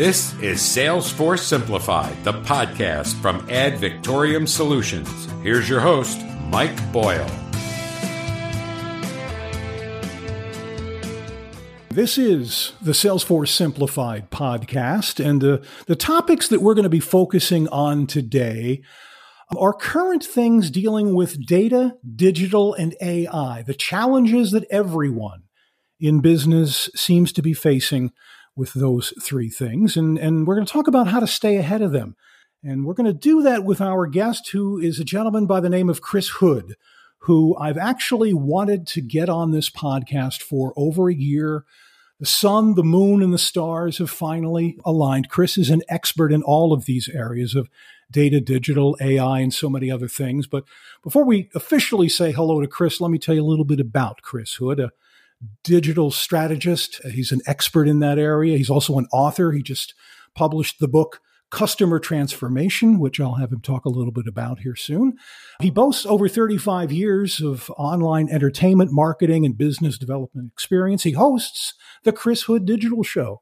This 0.00 0.32
is 0.40 0.60
Salesforce 0.60 1.40
Simplified, 1.40 2.24
the 2.24 2.32
podcast 2.32 3.20
from 3.20 3.46
Ad 3.50 3.76
Victoriam 3.76 4.46
Solutions. 4.46 5.26
Here's 5.42 5.68
your 5.68 5.80
host, 5.80 6.18
Mike 6.48 6.90
Boyle. 6.90 7.30
This 11.90 12.16
is 12.16 12.72
the 12.80 12.92
Salesforce 12.92 13.48
Simplified 13.48 14.30
podcast, 14.30 15.22
and 15.22 15.44
uh, 15.44 15.58
the 15.84 15.96
topics 15.96 16.48
that 16.48 16.62
we're 16.62 16.72
going 16.72 16.84
to 16.84 16.88
be 16.88 16.98
focusing 16.98 17.68
on 17.68 18.06
today 18.06 18.80
are 19.54 19.74
current 19.74 20.24
things 20.24 20.70
dealing 20.70 21.14
with 21.14 21.46
data, 21.46 21.98
digital, 22.16 22.72
and 22.72 22.96
AI, 23.02 23.64
the 23.66 23.74
challenges 23.74 24.52
that 24.52 24.64
everyone 24.70 25.42
in 26.00 26.20
business 26.20 26.88
seems 26.96 27.34
to 27.34 27.42
be 27.42 27.52
facing 27.52 28.12
with 28.60 28.74
those 28.74 29.14
three 29.22 29.48
things. 29.48 29.96
And, 29.96 30.18
and 30.18 30.46
we're 30.46 30.54
going 30.54 30.66
to 30.66 30.72
talk 30.72 30.86
about 30.86 31.08
how 31.08 31.18
to 31.18 31.26
stay 31.26 31.56
ahead 31.56 31.80
of 31.80 31.92
them. 31.92 32.14
And 32.62 32.84
we're 32.84 32.94
going 32.94 33.06
to 33.06 33.14
do 33.14 33.40
that 33.42 33.64
with 33.64 33.80
our 33.80 34.06
guest, 34.06 34.50
who 34.50 34.78
is 34.78 35.00
a 35.00 35.04
gentleman 35.04 35.46
by 35.46 35.60
the 35.60 35.70
name 35.70 35.88
of 35.88 36.02
Chris 36.02 36.28
Hood, 36.28 36.76
who 37.20 37.56
I've 37.56 37.78
actually 37.78 38.34
wanted 38.34 38.86
to 38.88 39.00
get 39.00 39.30
on 39.30 39.50
this 39.50 39.70
podcast 39.70 40.42
for 40.42 40.74
over 40.76 41.08
a 41.08 41.14
year. 41.14 41.64
The 42.20 42.26
sun, 42.26 42.74
the 42.74 42.84
moon, 42.84 43.22
and 43.22 43.32
the 43.32 43.38
stars 43.38 43.96
have 43.96 44.10
finally 44.10 44.76
aligned. 44.84 45.30
Chris 45.30 45.56
is 45.56 45.70
an 45.70 45.80
expert 45.88 46.30
in 46.30 46.42
all 46.42 46.74
of 46.74 46.84
these 46.84 47.08
areas 47.08 47.54
of 47.54 47.70
data, 48.10 48.42
digital, 48.42 48.94
AI, 49.00 49.40
and 49.40 49.54
so 49.54 49.70
many 49.70 49.90
other 49.90 50.08
things. 50.08 50.46
But 50.46 50.64
before 51.02 51.24
we 51.24 51.48
officially 51.54 52.10
say 52.10 52.30
hello 52.30 52.60
to 52.60 52.66
Chris, 52.66 53.00
let 53.00 53.10
me 53.10 53.18
tell 53.18 53.34
you 53.34 53.42
a 53.42 53.48
little 53.48 53.64
bit 53.64 53.80
about 53.80 54.20
Chris 54.20 54.52
Hood, 54.52 54.80
digital 55.64 56.10
strategist. 56.10 57.00
Uh, 57.04 57.08
he's 57.08 57.32
an 57.32 57.40
expert 57.46 57.88
in 57.88 58.00
that 58.00 58.18
area. 58.18 58.56
He's 58.56 58.70
also 58.70 58.98
an 58.98 59.06
author. 59.12 59.52
He 59.52 59.62
just 59.62 59.94
published 60.34 60.80
the 60.80 60.88
book 60.88 61.20
Customer 61.50 61.98
Transformation, 61.98 62.98
which 62.98 63.20
I'll 63.20 63.34
have 63.34 63.52
him 63.52 63.60
talk 63.60 63.84
a 63.84 63.90
little 63.90 64.12
bit 64.12 64.28
about 64.28 64.60
here 64.60 64.76
soon. 64.76 65.16
He 65.60 65.70
boasts 65.70 66.06
over 66.06 66.28
35 66.28 66.92
years 66.92 67.40
of 67.40 67.70
online 67.76 68.28
entertainment, 68.28 68.92
marketing, 68.92 69.44
and 69.44 69.58
business 69.58 69.98
development 69.98 70.52
experience. 70.52 71.02
He 71.02 71.12
hosts 71.12 71.74
the 72.04 72.12
Chris 72.12 72.42
Hood 72.42 72.66
Digital 72.66 73.02
Show. 73.02 73.40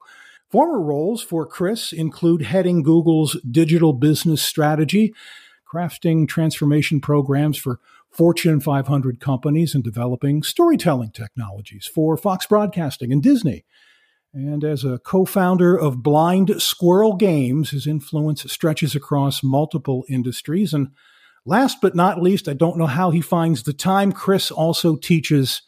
Former 0.50 0.80
roles 0.80 1.22
for 1.22 1.44
Chris 1.44 1.92
include 1.92 2.42
heading 2.42 2.82
Google's 2.82 3.36
digital 3.42 3.92
business 3.92 4.40
strategy, 4.40 5.12
crafting 5.70 6.26
transformation 6.26 7.02
programs 7.02 7.58
for 7.58 7.78
Fortune 8.10 8.60
500 8.60 9.20
companies 9.20 9.74
in 9.74 9.82
developing 9.82 10.42
storytelling 10.42 11.10
technologies 11.12 11.88
for 11.92 12.16
Fox 12.16 12.46
Broadcasting 12.46 13.12
and 13.12 13.22
Disney. 13.22 13.64
And 14.34 14.62
as 14.64 14.84
a 14.84 14.98
co 14.98 15.24
founder 15.24 15.76
of 15.76 16.02
Blind 16.02 16.60
Squirrel 16.60 17.16
Games, 17.16 17.70
his 17.70 17.86
influence 17.86 18.50
stretches 18.50 18.94
across 18.94 19.42
multiple 19.42 20.04
industries. 20.08 20.74
And 20.74 20.88
last 21.46 21.78
but 21.80 21.94
not 21.94 22.22
least, 22.22 22.48
I 22.48 22.52
don't 22.52 22.76
know 22.76 22.86
how 22.86 23.10
he 23.10 23.20
finds 23.20 23.62
the 23.62 23.72
time, 23.72 24.12
Chris 24.12 24.50
also 24.50 24.96
teaches 24.96 25.62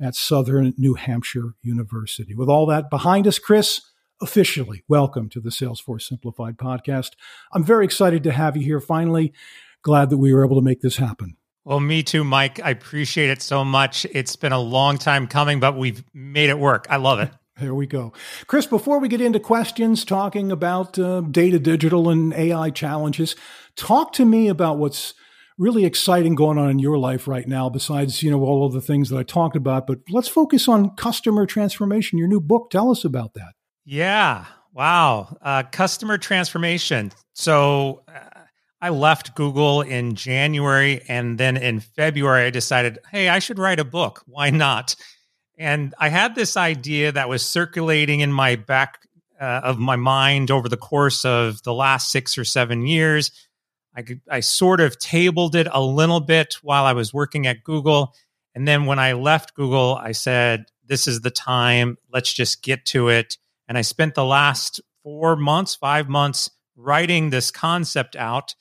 at 0.00 0.14
Southern 0.14 0.72
New 0.78 0.94
Hampshire 0.94 1.54
University. 1.62 2.34
With 2.34 2.48
all 2.48 2.66
that 2.66 2.88
behind 2.88 3.26
us, 3.26 3.38
Chris, 3.38 3.82
officially 4.22 4.82
welcome 4.88 5.28
to 5.30 5.40
the 5.40 5.50
Salesforce 5.50 6.02
Simplified 6.02 6.56
podcast. 6.56 7.10
I'm 7.52 7.64
very 7.64 7.84
excited 7.84 8.22
to 8.24 8.32
have 8.32 8.56
you 8.56 8.62
here 8.62 8.80
finally. 8.80 9.32
Glad 9.82 10.10
that 10.10 10.18
we 10.18 10.32
were 10.32 10.44
able 10.44 10.56
to 10.56 10.64
make 10.64 10.80
this 10.80 10.96
happen. 10.96 11.36
Well, 11.64 11.80
me 11.80 12.02
too, 12.02 12.24
Mike. 12.24 12.60
I 12.62 12.70
appreciate 12.70 13.30
it 13.30 13.42
so 13.42 13.64
much. 13.64 14.06
It's 14.12 14.36
been 14.36 14.52
a 14.52 14.60
long 14.60 14.98
time 14.98 15.26
coming, 15.26 15.60
but 15.60 15.76
we've 15.76 16.02
made 16.14 16.50
it 16.50 16.58
work. 16.58 16.86
I 16.90 16.96
love 16.96 17.20
it. 17.20 17.30
There 17.60 17.74
we 17.74 17.86
go. 17.86 18.14
Chris, 18.46 18.64
before 18.64 19.00
we 19.00 19.08
get 19.08 19.20
into 19.20 19.38
questions 19.38 20.06
talking 20.06 20.50
about 20.50 20.98
uh, 20.98 21.20
data, 21.20 21.58
digital, 21.58 22.08
and 22.08 22.32
AI 22.32 22.70
challenges, 22.70 23.36
talk 23.76 24.14
to 24.14 24.24
me 24.24 24.48
about 24.48 24.78
what's 24.78 25.12
really 25.58 25.84
exciting 25.84 26.34
going 26.34 26.56
on 26.56 26.70
in 26.70 26.78
your 26.78 26.96
life 26.96 27.28
right 27.28 27.46
now, 27.46 27.68
besides, 27.68 28.22
you 28.22 28.30
know, 28.30 28.40
all 28.40 28.64
of 28.64 28.72
the 28.72 28.80
things 28.80 29.10
that 29.10 29.18
I 29.18 29.24
talked 29.24 29.56
about. 29.56 29.86
But 29.86 29.98
let's 30.08 30.26
focus 30.26 30.68
on 30.68 30.96
customer 30.96 31.44
transformation, 31.44 32.18
your 32.18 32.28
new 32.28 32.40
book. 32.40 32.70
Tell 32.70 32.90
us 32.90 33.04
about 33.04 33.34
that. 33.34 33.52
Yeah. 33.84 34.46
Wow. 34.72 35.36
Uh, 35.42 35.64
customer 35.64 36.16
transformation. 36.16 37.12
So, 37.34 38.04
uh, 38.08 38.29
I 38.80 38.88
left 38.88 39.34
Google 39.34 39.82
in 39.82 40.14
January. 40.14 41.02
And 41.08 41.38
then 41.38 41.56
in 41.56 41.80
February, 41.80 42.46
I 42.46 42.50
decided, 42.50 42.98
hey, 43.10 43.28
I 43.28 43.38
should 43.38 43.58
write 43.58 43.80
a 43.80 43.84
book. 43.84 44.22
Why 44.26 44.50
not? 44.50 44.96
And 45.58 45.94
I 45.98 46.08
had 46.08 46.34
this 46.34 46.56
idea 46.56 47.12
that 47.12 47.28
was 47.28 47.44
circulating 47.44 48.20
in 48.20 48.32
my 48.32 48.56
back 48.56 49.00
uh, 49.38 49.60
of 49.64 49.78
my 49.78 49.96
mind 49.96 50.50
over 50.50 50.68
the 50.68 50.76
course 50.76 51.24
of 51.24 51.62
the 51.62 51.74
last 51.74 52.10
six 52.10 52.38
or 52.38 52.44
seven 52.44 52.86
years. 52.86 53.30
I, 53.94 54.02
could, 54.02 54.20
I 54.30 54.40
sort 54.40 54.80
of 54.80 54.98
tabled 54.98 55.54
it 55.54 55.66
a 55.70 55.82
little 55.82 56.20
bit 56.20 56.54
while 56.62 56.84
I 56.84 56.92
was 56.94 57.12
working 57.12 57.46
at 57.46 57.64
Google. 57.64 58.14
And 58.54 58.66
then 58.66 58.86
when 58.86 58.98
I 58.98 59.12
left 59.12 59.54
Google, 59.54 59.96
I 60.00 60.12
said, 60.12 60.64
this 60.86 61.06
is 61.06 61.20
the 61.20 61.30
time. 61.30 61.98
Let's 62.12 62.32
just 62.32 62.62
get 62.62 62.84
to 62.86 63.08
it. 63.08 63.36
And 63.68 63.76
I 63.76 63.82
spent 63.82 64.14
the 64.14 64.24
last 64.24 64.80
four 65.02 65.36
months, 65.36 65.74
five 65.74 66.08
months 66.08 66.50
writing 66.76 67.30
this 67.30 67.50
concept 67.50 68.16
out 68.16 68.54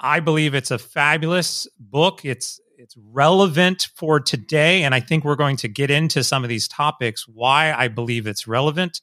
I 0.00 0.20
believe 0.20 0.54
it's 0.54 0.70
a 0.70 0.78
fabulous 0.78 1.66
book. 1.78 2.24
It's 2.24 2.60
it's 2.76 2.96
relevant 2.96 3.88
for 3.96 4.20
today 4.20 4.84
and 4.84 4.94
I 4.94 5.00
think 5.00 5.24
we're 5.24 5.34
going 5.34 5.56
to 5.56 5.68
get 5.68 5.90
into 5.90 6.22
some 6.22 6.44
of 6.44 6.48
these 6.48 6.68
topics 6.68 7.26
why 7.26 7.72
I 7.72 7.88
believe 7.88 8.26
it's 8.26 8.46
relevant. 8.46 9.00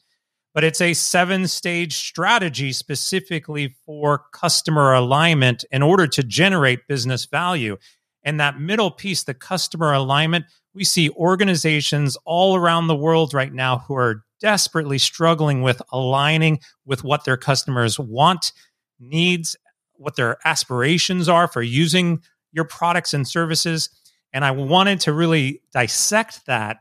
But 0.53 0.63
it's 0.63 0.79
a 0.79 0.93
seven 0.93 1.47
stage 1.47 1.97
strategy 1.97 2.71
specifically 2.71 3.75
for 3.85 4.23
customer 4.31 4.93
alignment 4.93 5.65
in 5.71 5.83
order 5.83 6.07
to 6.07 6.23
generate 6.23 6.87
business 6.87 7.25
value. 7.25 7.77
And 8.23 8.39
that 8.39 8.59
middle 8.59 8.89
piece, 8.89 9.23
the 9.23 9.33
customer 9.33 9.91
alignment, 9.91 10.45
we 10.73 10.85
see 10.85 11.09
organizations 11.09 12.17
all 12.23 12.55
around 12.55 12.87
the 12.87 12.95
world 12.95 13.33
right 13.33 13.53
now 13.53 13.79
who 13.79 13.95
are 13.95 14.23
desperately 14.39 14.97
struggling 14.97 15.61
with 15.61 15.81
aligning 15.91 16.59
with 16.85 17.03
what 17.03 17.25
their 17.25 17.37
customers 17.37 17.99
want, 17.99 18.53
needs, 18.99 19.57
what 19.97 20.15
their 20.15 20.37
aspirations 20.45 21.29
are 21.29 21.47
for 21.47 21.61
using 21.61 22.21
your 22.51 22.65
products 22.65 23.13
and 23.13 23.27
services. 23.27 23.89
And 24.33 24.43
I 24.43 24.51
wanted 24.51 25.01
to 25.01 25.13
really 25.13 25.61
dissect 25.71 26.45
that 26.45 26.77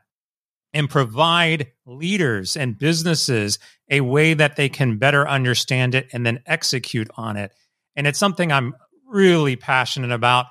and 0.72 0.90
provide 0.90 1.70
leaders 1.86 2.56
and 2.56 2.78
businesses 2.78 3.58
a 3.90 4.00
way 4.00 4.34
that 4.34 4.56
they 4.56 4.68
can 4.68 4.98
better 4.98 5.26
understand 5.28 5.94
it 5.94 6.08
and 6.12 6.26
then 6.26 6.42
execute 6.46 7.08
on 7.16 7.36
it. 7.36 7.52
And 7.96 8.06
it's 8.06 8.18
something 8.18 8.50
I'm 8.50 8.74
really 9.06 9.54
passionate 9.54 10.10
about. 10.10 10.46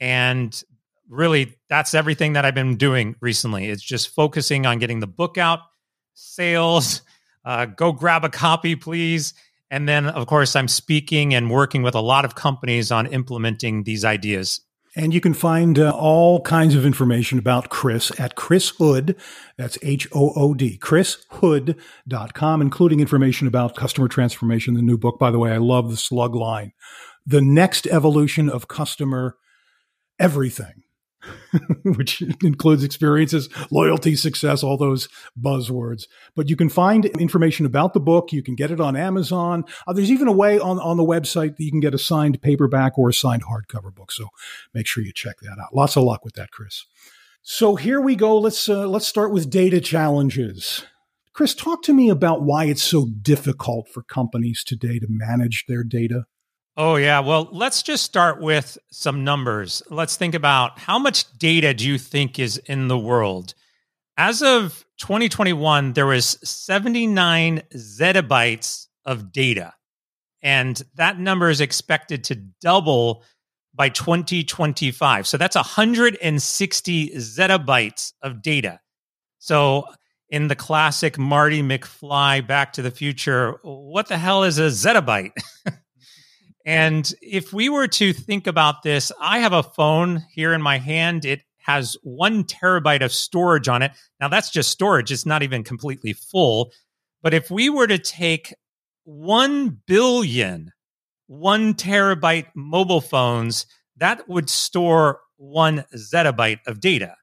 And 0.00 0.60
really, 1.08 1.56
that's 1.68 1.94
everything 1.94 2.32
that 2.32 2.44
I've 2.44 2.54
been 2.54 2.76
doing 2.76 3.14
recently. 3.20 3.66
It's 3.66 3.82
just 3.82 4.08
focusing 4.14 4.66
on 4.66 4.78
getting 4.78 5.00
the 5.00 5.06
book 5.06 5.38
out, 5.38 5.60
sales. 6.14 7.02
Uh, 7.44 7.66
go 7.66 7.92
grab 7.92 8.24
a 8.24 8.28
copy, 8.28 8.74
please. 8.76 9.32
And 9.70 9.88
then, 9.88 10.06
of 10.06 10.26
course, 10.26 10.56
I'm 10.56 10.68
speaking 10.68 11.34
and 11.34 11.50
working 11.50 11.82
with 11.82 11.94
a 11.94 12.00
lot 12.00 12.24
of 12.24 12.34
companies 12.34 12.90
on 12.90 13.06
implementing 13.06 13.84
these 13.84 14.04
ideas. 14.04 14.60
And 14.96 15.12
you 15.12 15.20
can 15.20 15.34
find 15.34 15.78
uh, 15.78 15.90
all 15.90 16.40
kinds 16.40 16.74
of 16.74 16.86
information 16.86 17.38
about 17.38 17.68
Chris 17.68 18.10
at 18.18 18.34
Chris 18.34 18.70
Hood. 18.70 19.16
That's 19.56 19.78
H 19.82 20.08
O 20.12 20.32
O 20.34 20.54
D, 20.54 20.78
chrishood.com, 20.78 22.62
including 22.62 23.00
information 23.00 23.46
about 23.46 23.76
customer 23.76 24.08
transformation, 24.08 24.74
the 24.74 24.82
new 24.82 24.96
book. 24.96 25.18
By 25.18 25.30
the 25.30 25.38
way, 25.38 25.52
I 25.52 25.58
love 25.58 25.90
the 25.90 25.96
slug 25.96 26.34
line. 26.34 26.72
The 27.26 27.42
next 27.42 27.86
evolution 27.86 28.48
of 28.48 28.68
customer 28.68 29.36
everything. 30.18 30.82
which 31.84 32.22
includes 32.42 32.84
experiences, 32.84 33.48
loyalty, 33.70 34.14
success, 34.16 34.62
all 34.62 34.76
those 34.76 35.08
buzzwords. 35.40 36.06
But 36.36 36.48
you 36.48 36.56
can 36.56 36.68
find 36.68 37.06
information 37.06 37.66
about 37.66 37.92
the 37.92 38.00
book. 38.00 38.32
You 38.32 38.42
can 38.42 38.54
get 38.54 38.70
it 38.70 38.80
on 38.80 38.96
Amazon. 38.96 39.64
Uh, 39.86 39.92
there's 39.92 40.10
even 40.10 40.28
a 40.28 40.32
way 40.32 40.58
on, 40.58 40.78
on 40.78 40.96
the 40.96 41.04
website 41.04 41.56
that 41.56 41.64
you 41.64 41.70
can 41.70 41.80
get 41.80 41.94
a 41.94 41.98
signed 41.98 42.40
paperback 42.42 42.98
or 42.98 43.08
a 43.08 43.14
signed 43.14 43.42
hardcover 43.44 43.94
book. 43.94 44.12
So 44.12 44.28
make 44.74 44.86
sure 44.86 45.02
you 45.02 45.12
check 45.12 45.40
that 45.40 45.58
out. 45.60 45.74
Lots 45.74 45.96
of 45.96 46.04
luck 46.04 46.24
with 46.24 46.34
that, 46.34 46.50
Chris. 46.50 46.86
So 47.42 47.76
here 47.76 48.00
we 48.00 48.14
go. 48.14 48.38
Let's 48.38 48.68
uh, 48.68 48.86
let's 48.86 49.06
start 49.06 49.32
with 49.32 49.48
data 49.48 49.80
challenges. 49.80 50.84
Chris, 51.32 51.54
talk 51.54 51.82
to 51.84 51.94
me 51.94 52.10
about 52.10 52.42
why 52.42 52.64
it's 52.64 52.82
so 52.82 53.06
difficult 53.22 53.88
for 53.88 54.02
companies 54.02 54.64
today 54.64 54.98
to 54.98 55.06
manage 55.08 55.64
their 55.66 55.84
data. 55.84 56.24
Oh, 56.80 56.94
yeah. 56.94 57.18
Well, 57.18 57.48
let's 57.50 57.82
just 57.82 58.04
start 58.04 58.40
with 58.40 58.78
some 58.92 59.24
numbers. 59.24 59.82
Let's 59.90 60.14
think 60.14 60.36
about 60.36 60.78
how 60.78 60.96
much 60.96 61.26
data 61.36 61.74
do 61.74 61.84
you 61.84 61.98
think 61.98 62.38
is 62.38 62.56
in 62.56 62.86
the 62.86 62.96
world? 62.96 63.54
As 64.16 64.42
of 64.42 64.84
2021, 64.98 65.94
there 65.94 66.06
was 66.06 66.38
79 66.44 67.62
zettabytes 67.74 68.86
of 69.04 69.32
data. 69.32 69.74
And 70.40 70.80
that 70.94 71.18
number 71.18 71.50
is 71.50 71.60
expected 71.60 72.22
to 72.24 72.36
double 72.36 73.24
by 73.74 73.88
2025. 73.88 75.26
So 75.26 75.36
that's 75.36 75.56
160 75.56 77.10
zettabytes 77.10 78.12
of 78.22 78.40
data. 78.40 78.78
So 79.40 79.86
in 80.30 80.46
the 80.46 80.54
classic 80.54 81.18
Marty 81.18 81.60
McFly 81.60 82.46
Back 82.46 82.74
to 82.74 82.82
the 82.82 82.92
Future, 82.92 83.58
what 83.62 84.06
the 84.06 84.18
hell 84.18 84.44
is 84.44 84.60
a 84.60 84.68
zettabyte? 84.68 85.32
and 86.68 87.14
if 87.22 87.54
we 87.54 87.70
were 87.70 87.88
to 87.88 88.12
think 88.12 88.46
about 88.46 88.82
this, 88.82 89.10
I 89.18 89.38
have 89.38 89.54
a 89.54 89.62
phone 89.62 90.22
here 90.30 90.52
in 90.52 90.60
my 90.60 90.76
hand. 90.76 91.24
It 91.24 91.40
has 91.56 91.96
one 92.02 92.44
terabyte 92.44 93.02
of 93.02 93.10
storage 93.10 93.68
on 93.68 93.80
it. 93.80 93.92
Now, 94.20 94.28
that's 94.28 94.50
just 94.50 94.70
storage, 94.70 95.10
it's 95.10 95.24
not 95.24 95.42
even 95.42 95.64
completely 95.64 96.12
full. 96.12 96.70
But 97.22 97.32
if 97.32 97.50
we 97.50 97.70
were 97.70 97.86
to 97.86 97.96
take 97.96 98.54
1 99.04 99.80
billion 99.86 100.72
one 101.26 101.72
terabyte 101.72 102.48
mobile 102.54 103.00
phones, 103.00 103.64
that 103.96 104.28
would 104.28 104.50
store 104.50 105.20
one 105.38 105.86
zettabyte 105.94 106.60
of 106.66 106.80
data. 106.80 107.14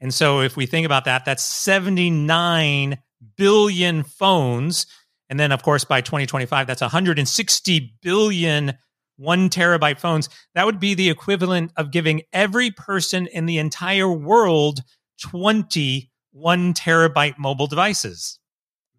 And 0.00 0.12
so 0.12 0.40
if 0.40 0.58
we 0.58 0.66
think 0.66 0.84
about 0.84 1.06
that, 1.06 1.24
that's 1.24 1.42
79 1.42 2.98
billion 3.36 4.02
phones. 4.02 4.86
And 5.28 5.40
then, 5.40 5.52
of 5.52 5.62
course, 5.62 5.84
by 5.84 6.00
2025, 6.00 6.66
that's 6.66 6.80
160 6.82 7.94
billion 8.02 8.74
one 9.16 9.48
terabyte 9.48 9.98
phones. 9.98 10.28
That 10.54 10.66
would 10.66 10.80
be 10.80 10.94
the 10.94 11.10
equivalent 11.10 11.72
of 11.76 11.90
giving 11.90 12.22
every 12.32 12.70
person 12.70 13.26
in 13.28 13.46
the 13.46 13.58
entire 13.58 14.10
world 14.10 14.80
20 15.22 16.10
one 16.32 16.74
terabyte 16.74 17.38
mobile 17.38 17.68
devices. 17.68 18.38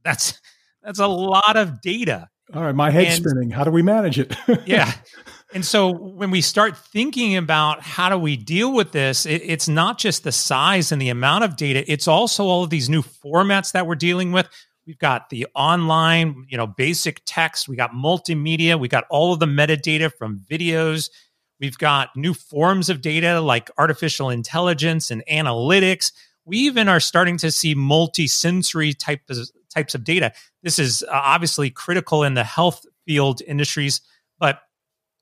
That's 0.04 0.40
that's 0.82 1.00
a 1.00 1.08
lot 1.08 1.58
of 1.58 1.82
data. 1.82 2.30
All 2.54 2.62
right, 2.62 2.76
my 2.76 2.92
head's 2.92 3.18
and, 3.18 3.26
spinning. 3.26 3.50
How 3.50 3.64
do 3.64 3.72
we 3.72 3.82
manage 3.82 4.20
it? 4.20 4.36
yeah. 4.66 4.94
And 5.54 5.66
so 5.66 5.90
when 5.92 6.30
we 6.30 6.42
start 6.42 6.78
thinking 6.78 7.36
about 7.36 7.82
how 7.82 8.10
do 8.10 8.18
we 8.18 8.38
deal 8.38 8.74
with 8.74 8.92
this, 8.92 9.26
it, 9.26 9.42
it's 9.44 9.68
not 9.68 9.98
just 9.98 10.24
the 10.24 10.32
size 10.32 10.92
and 10.92 11.02
the 11.02 11.10
amount 11.10 11.44
of 11.44 11.56
data, 11.56 11.84
it's 11.92 12.08
also 12.08 12.46
all 12.46 12.64
of 12.64 12.70
these 12.70 12.88
new 12.88 13.02
formats 13.02 13.72
that 13.72 13.88
we're 13.88 13.96
dealing 13.96 14.32
with. 14.32 14.48
We've 14.86 14.98
got 15.00 15.30
the 15.30 15.48
online, 15.56 16.46
you 16.48 16.58
know, 16.58 16.68
basic 16.68 17.22
text, 17.26 17.68
we 17.68 17.76
got 17.76 17.92
multimedia, 17.92 18.80
we 18.80 18.88
got 18.88 19.06
all 19.10 19.34
of 19.34 19.40
the 19.40 19.48
metadata 19.48 20.12
from 20.14 20.42
videos. 20.50 21.10
We've 21.60 21.78
got 21.78 22.16
new 22.16 22.34
forms 22.34 22.90
of 22.90 23.02
data 23.02 23.42
like 23.42 23.72
artificial 23.78 24.30
intelligence 24.30 25.10
and 25.10 25.24
analytics. 25.32 26.12
We 26.46 26.58
even 26.60 26.88
are 26.88 27.00
starting 27.00 27.38
to 27.38 27.50
see 27.50 27.74
multi-sensory 27.74 28.94
types 28.94 29.52
types 29.74 29.96
of 29.96 30.04
data. 30.04 30.32
This 30.64 30.80
is 30.80 31.04
uh, 31.04 31.08
obviously 31.12 31.70
critical 31.70 32.24
in 32.24 32.34
the 32.34 32.44
health 32.44 32.86
field 33.06 33.42
industries, 33.42 34.02
but 34.40 34.62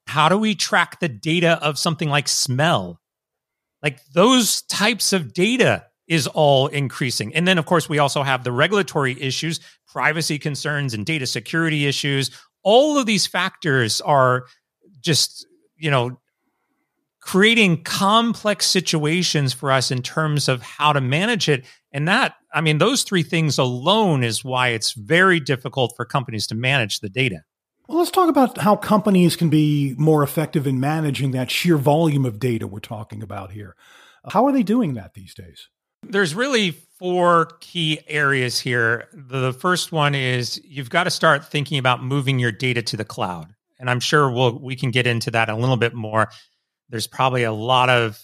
how 0.07 0.29
do 0.29 0.37
we 0.37 0.55
track 0.55 0.99
the 0.99 1.09
data 1.09 1.57
of 1.61 1.79
something 1.79 2.09
like 2.09 2.27
smell? 2.27 2.99
Like 3.81 4.05
those 4.13 4.61
types 4.63 5.13
of 5.13 5.33
data 5.33 5.85
is 6.07 6.27
all 6.27 6.67
increasing. 6.67 7.33
And 7.33 7.47
then, 7.47 7.57
of 7.57 7.65
course, 7.65 7.87
we 7.87 7.99
also 7.99 8.23
have 8.23 8.43
the 8.43 8.51
regulatory 8.51 9.19
issues, 9.21 9.59
privacy 9.87 10.37
concerns, 10.37 10.93
and 10.93 11.05
data 11.05 11.25
security 11.25 11.85
issues. 11.85 12.31
All 12.63 12.97
of 12.97 13.05
these 13.05 13.27
factors 13.27 14.01
are 14.01 14.45
just, 15.01 15.45
you 15.77 15.91
know, 15.91 16.19
creating 17.19 17.83
complex 17.83 18.65
situations 18.65 19.53
for 19.53 19.71
us 19.71 19.91
in 19.91 20.01
terms 20.01 20.49
of 20.49 20.61
how 20.61 20.91
to 20.91 20.99
manage 20.99 21.47
it. 21.47 21.65
And 21.93 22.07
that, 22.07 22.35
I 22.53 22.59
mean, 22.59 22.79
those 22.79 23.03
three 23.03 23.23
things 23.23 23.57
alone 23.57 24.23
is 24.23 24.43
why 24.43 24.69
it's 24.69 24.91
very 24.91 25.39
difficult 25.39 25.93
for 25.95 26.05
companies 26.05 26.47
to 26.47 26.55
manage 26.55 26.99
the 26.99 27.09
data. 27.09 27.43
Well, 27.87 27.97
let's 27.97 28.11
talk 28.11 28.29
about 28.29 28.57
how 28.57 28.75
companies 28.75 29.35
can 29.35 29.49
be 29.49 29.95
more 29.97 30.23
effective 30.23 30.67
in 30.67 30.79
managing 30.79 31.31
that 31.31 31.51
sheer 31.51 31.77
volume 31.77 32.25
of 32.25 32.39
data 32.39 32.67
we're 32.67 32.79
talking 32.79 33.21
about 33.21 33.51
here. 33.51 33.75
How 34.29 34.45
are 34.45 34.51
they 34.51 34.63
doing 34.63 34.93
that 34.93 35.13
these 35.13 35.33
days? 35.33 35.69
There's 36.03 36.35
really 36.35 36.71
four 36.99 37.51
key 37.59 37.99
areas 38.07 38.59
here. 38.59 39.07
The 39.13 39.53
first 39.53 39.91
one 39.91 40.15
is 40.15 40.61
you've 40.63 40.89
got 40.89 41.05
to 41.05 41.09
start 41.09 41.45
thinking 41.45 41.77
about 41.77 42.03
moving 42.03 42.39
your 42.39 42.51
data 42.51 42.81
to 42.83 42.97
the 42.97 43.05
cloud. 43.05 43.53
And 43.79 43.89
I'm 43.89 43.99
sure 43.99 44.31
we'll, 44.31 44.59
we 44.59 44.75
can 44.75 44.91
get 44.91 45.07
into 45.07 45.31
that 45.31 45.49
a 45.49 45.55
little 45.55 45.77
bit 45.77 45.93
more. 45.93 46.29
There's 46.89 47.07
probably 47.07 47.43
a 47.43 47.51
lot 47.51 47.89
of 47.89 48.19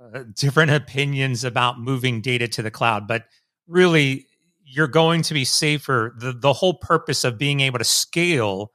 uh, 0.00 0.24
different 0.34 0.70
opinions 0.72 1.44
about 1.44 1.78
moving 1.78 2.20
data 2.20 2.48
to 2.48 2.62
the 2.62 2.70
cloud, 2.70 3.06
but 3.06 3.24
really, 3.66 4.26
you're 4.68 4.88
going 4.88 5.22
to 5.22 5.34
be 5.34 5.44
safer. 5.44 6.12
The, 6.18 6.32
the 6.32 6.52
whole 6.52 6.74
purpose 6.74 7.22
of 7.22 7.38
being 7.38 7.60
able 7.60 7.78
to 7.78 7.84
scale 7.84 8.72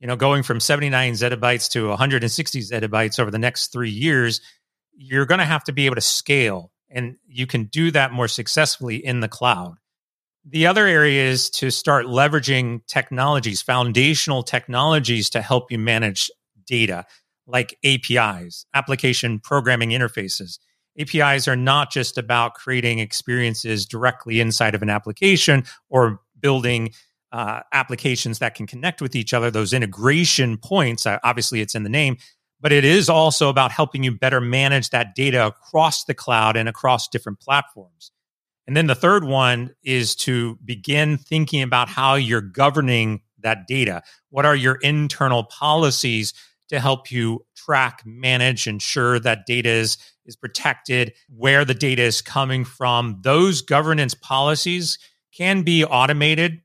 you 0.00 0.06
know, 0.06 0.16
going 0.16 0.42
from 0.42 0.60
79 0.60 1.12
zettabytes 1.12 1.70
to 1.72 1.88
160 1.88 2.60
zettabytes 2.60 3.20
over 3.20 3.30
the 3.30 3.38
next 3.38 3.70
three 3.70 3.90
years, 3.90 4.40
you're 4.96 5.26
going 5.26 5.38
to 5.38 5.44
have 5.44 5.64
to 5.64 5.72
be 5.72 5.86
able 5.86 5.94
to 5.94 6.00
scale. 6.00 6.72
And 6.90 7.16
you 7.26 7.46
can 7.46 7.64
do 7.64 7.90
that 7.92 8.12
more 8.12 8.28
successfully 8.28 8.96
in 8.96 9.20
the 9.20 9.28
cloud. 9.28 9.76
The 10.44 10.66
other 10.66 10.86
area 10.86 11.28
is 11.28 11.50
to 11.50 11.70
start 11.70 12.06
leveraging 12.06 12.86
technologies, 12.86 13.62
foundational 13.62 14.42
technologies 14.42 15.30
to 15.30 15.42
help 15.42 15.70
you 15.70 15.78
manage 15.78 16.30
data, 16.66 17.04
like 17.46 17.76
APIs, 17.84 18.64
application 18.74 19.38
programming 19.38 19.90
interfaces. 19.90 20.58
APIs 20.98 21.46
are 21.46 21.56
not 21.56 21.90
just 21.90 22.18
about 22.18 22.54
creating 22.54 22.98
experiences 22.98 23.86
directly 23.86 24.40
inside 24.40 24.74
of 24.74 24.82
an 24.82 24.90
application 24.90 25.64
or 25.88 26.20
building 26.40 26.92
uh, 27.32 27.60
applications 27.72 28.38
that 28.40 28.54
can 28.54 28.66
connect 28.66 29.00
with 29.00 29.14
each 29.14 29.32
other, 29.32 29.50
those 29.50 29.72
integration 29.72 30.56
points. 30.56 31.06
Uh, 31.06 31.18
obviously, 31.22 31.60
it's 31.60 31.74
in 31.74 31.84
the 31.84 31.88
name, 31.88 32.16
but 32.60 32.72
it 32.72 32.84
is 32.84 33.08
also 33.08 33.48
about 33.48 33.72
helping 33.72 34.04
you 34.04 34.12
better 34.12 34.40
manage 34.40 34.90
that 34.90 35.14
data 35.14 35.46
across 35.46 36.04
the 36.04 36.14
cloud 36.14 36.56
and 36.56 36.68
across 36.68 37.08
different 37.08 37.40
platforms. 37.40 38.12
And 38.66 38.76
then 38.76 38.86
the 38.86 38.94
third 38.94 39.24
one 39.24 39.74
is 39.82 40.14
to 40.16 40.58
begin 40.64 41.18
thinking 41.18 41.62
about 41.62 41.88
how 41.88 42.14
you're 42.14 42.40
governing 42.40 43.22
that 43.40 43.66
data. 43.66 44.02
What 44.28 44.46
are 44.46 44.54
your 44.54 44.74
internal 44.76 45.44
policies 45.44 46.34
to 46.68 46.78
help 46.78 47.10
you 47.10 47.44
track, 47.56 48.02
manage, 48.04 48.66
ensure 48.66 49.18
that 49.18 49.46
data 49.46 49.70
is, 49.70 49.96
is 50.24 50.36
protected, 50.36 51.14
where 51.28 51.64
the 51.64 51.74
data 51.74 52.02
is 52.02 52.22
coming 52.22 52.64
from? 52.64 53.18
Those 53.22 53.62
governance 53.62 54.14
policies 54.14 54.98
can 55.32 55.62
be 55.62 55.84
automated 55.84 56.60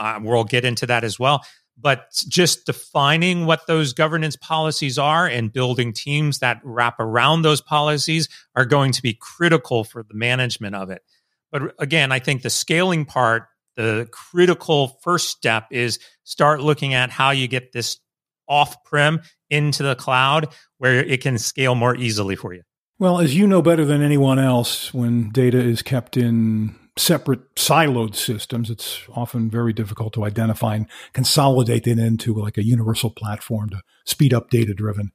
uh, 0.00 0.18
we'll 0.22 0.44
get 0.44 0.64
into 0.64 0.86
that 0.86 1.04
as 1.04 1.18
well. 1.18 1.44
But 1.80 2.22
just 2.28 2.66
defining 2.66 3.46
what 3.46 3.66
those 3.66 3.92
governance 3.92 4.36
policies 4.36 4.98
are 4.98 5.26
and 5.26 5.52
building 5.52 5.92
teams 5.92 6.40
that 6.40 6.60
wrap 6.62 7.00
around 7.00 7.42
those 7.42 7.60
policies 7.60 8.28
are 8.54 8.66
going 8.66 8.92
to 8.92 9.02
be 9.02 9.14
critical 9.14 9.84
for 9.84 10.02
the 10.02 10.14
management 10.14 10.74
of 10.74 10.90
it. 10.90 11.02
But 11.50 11.74
again, 11.78 12.12
I 12.12 12.18
think 12.18 12.42
the 12.42 12.50
scaling 12.50 13.04
part, 13.04 13.46
the 13.76 14.08
critical 14.12 14.98
first 15.02 15.30
step 15.30 15.68
is 15.70 15.98
start 16.24 16.60
looking 16.60 16.94
at 16.94 17.10
how 17.10 17.30
you 17.30 17.48
get 17.48 17.72
this 17.72 17.98
off 18.46 18.84
prem 18.84 19.22
into 19.48 19.82
the 19.82 19.94
cloud 19.94 20.52
where 20.78 21.02
it 21.02 21.22
can 21.22 21.38
scale 21.38 21.74
more 21.74 21.96
easily 21.96 22.36
for 22.36 22.52
you. 22.52 22.62
Well, 22.98 23.20
as 23.20 23.34
you 23.34 23.46
know 23.46 23.62
better 23.62 23.86
than 23.86 24.02
anyone 24.02 24.38
else, 24.38 24.92
when 24.92 25.30
data 25.30 25.58
is 25.58 25.80
kept 25.80 26.18
in 26.18 26.74
separate 27.00 27.54
siloed 27.54 28.14
systems, 28.14 28.70
it's 28.70 29.02
often 29.14 29.50
very 29.50 29.72
difficult 29.72 30.12
to 30.14 30.24
identify 30.24 30.76
and 30.76 30.86
consolidate 31.12 31.86
it 31.86 31.98
into 31.98 32.34
like 32.34 32.58
a 32.58 32.64
universal 32.64 33.10
platform 33.10 33.70
to 33.70 33.82
speed 34.04 34.34
up 34.34 34.50
data 34.50 34.74
driven 34.74 35.12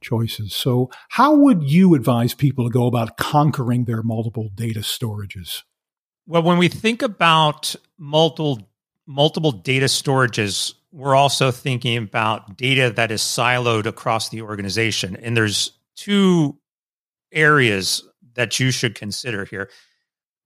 choices. 0.00 0.54
So, 0.54 0.90
how 1.10 1.34
would 1.34 1.64
you 1.64 1.94
advise 1.94 2.34
people 2.34 2.64
to 2.64 2.70
go 2.70 2.86
about 2.86 3.16
conquering 3.16 3.84
their 3.84 4.02
multiple 4.02 4.50
data 4.54 4.80
storages? 4.80 5.62
Well, 6.26 6.42
when 6.42 6.58
we 6.58 6.68
think 6.68 7.02
about 7.02 7.74
multiple 7.98 8.68
multiple 9.06 9.52
data 9.52 9.86
storages, 9.86 10.74
we're 10.92 11.14
also 11.14 11.50
thinking 11.50 11.96
about 11.98 12.56
data 12.56 12.90
that 12.90 13.12
is 13.12 13.22
siloed 13.22 13.86
across 13.86 14.30
the 14.30 14.42
organization. 14.42 15.16
And 15.16 15.36
there's 15.36 15.72
two 15.94 16.58
areas 17.32 18.02
that 18.34 18.58
you 18.58 18.70
should 18.70 18.94
consider 18.94 19.44
here. 19.44 19.70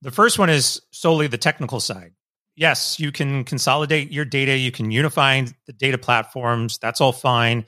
The 0.01 0.11
first 0.11 0.39
one 0.39 0.49
is 0.49 0.81
solely 0.91 1.27
the 1.27 1.37
technical 1.37 1.79
side. 1.79 2.13
Yes, 2.55 2.99
you 2.99 3.11
can 3.11 3.43
consolidate 3.43 4.11
your 4.11 4.25
data, 4.25 4.57
you 4.57 4.71
can 4.71 4.91
unify 4.91 5.45
the 5.67 5.73
data 5.73 5.97
platforms. 5.97 6.77
That's 6.79 6.99
all 6.99 7.13
fine. 7.13 7.65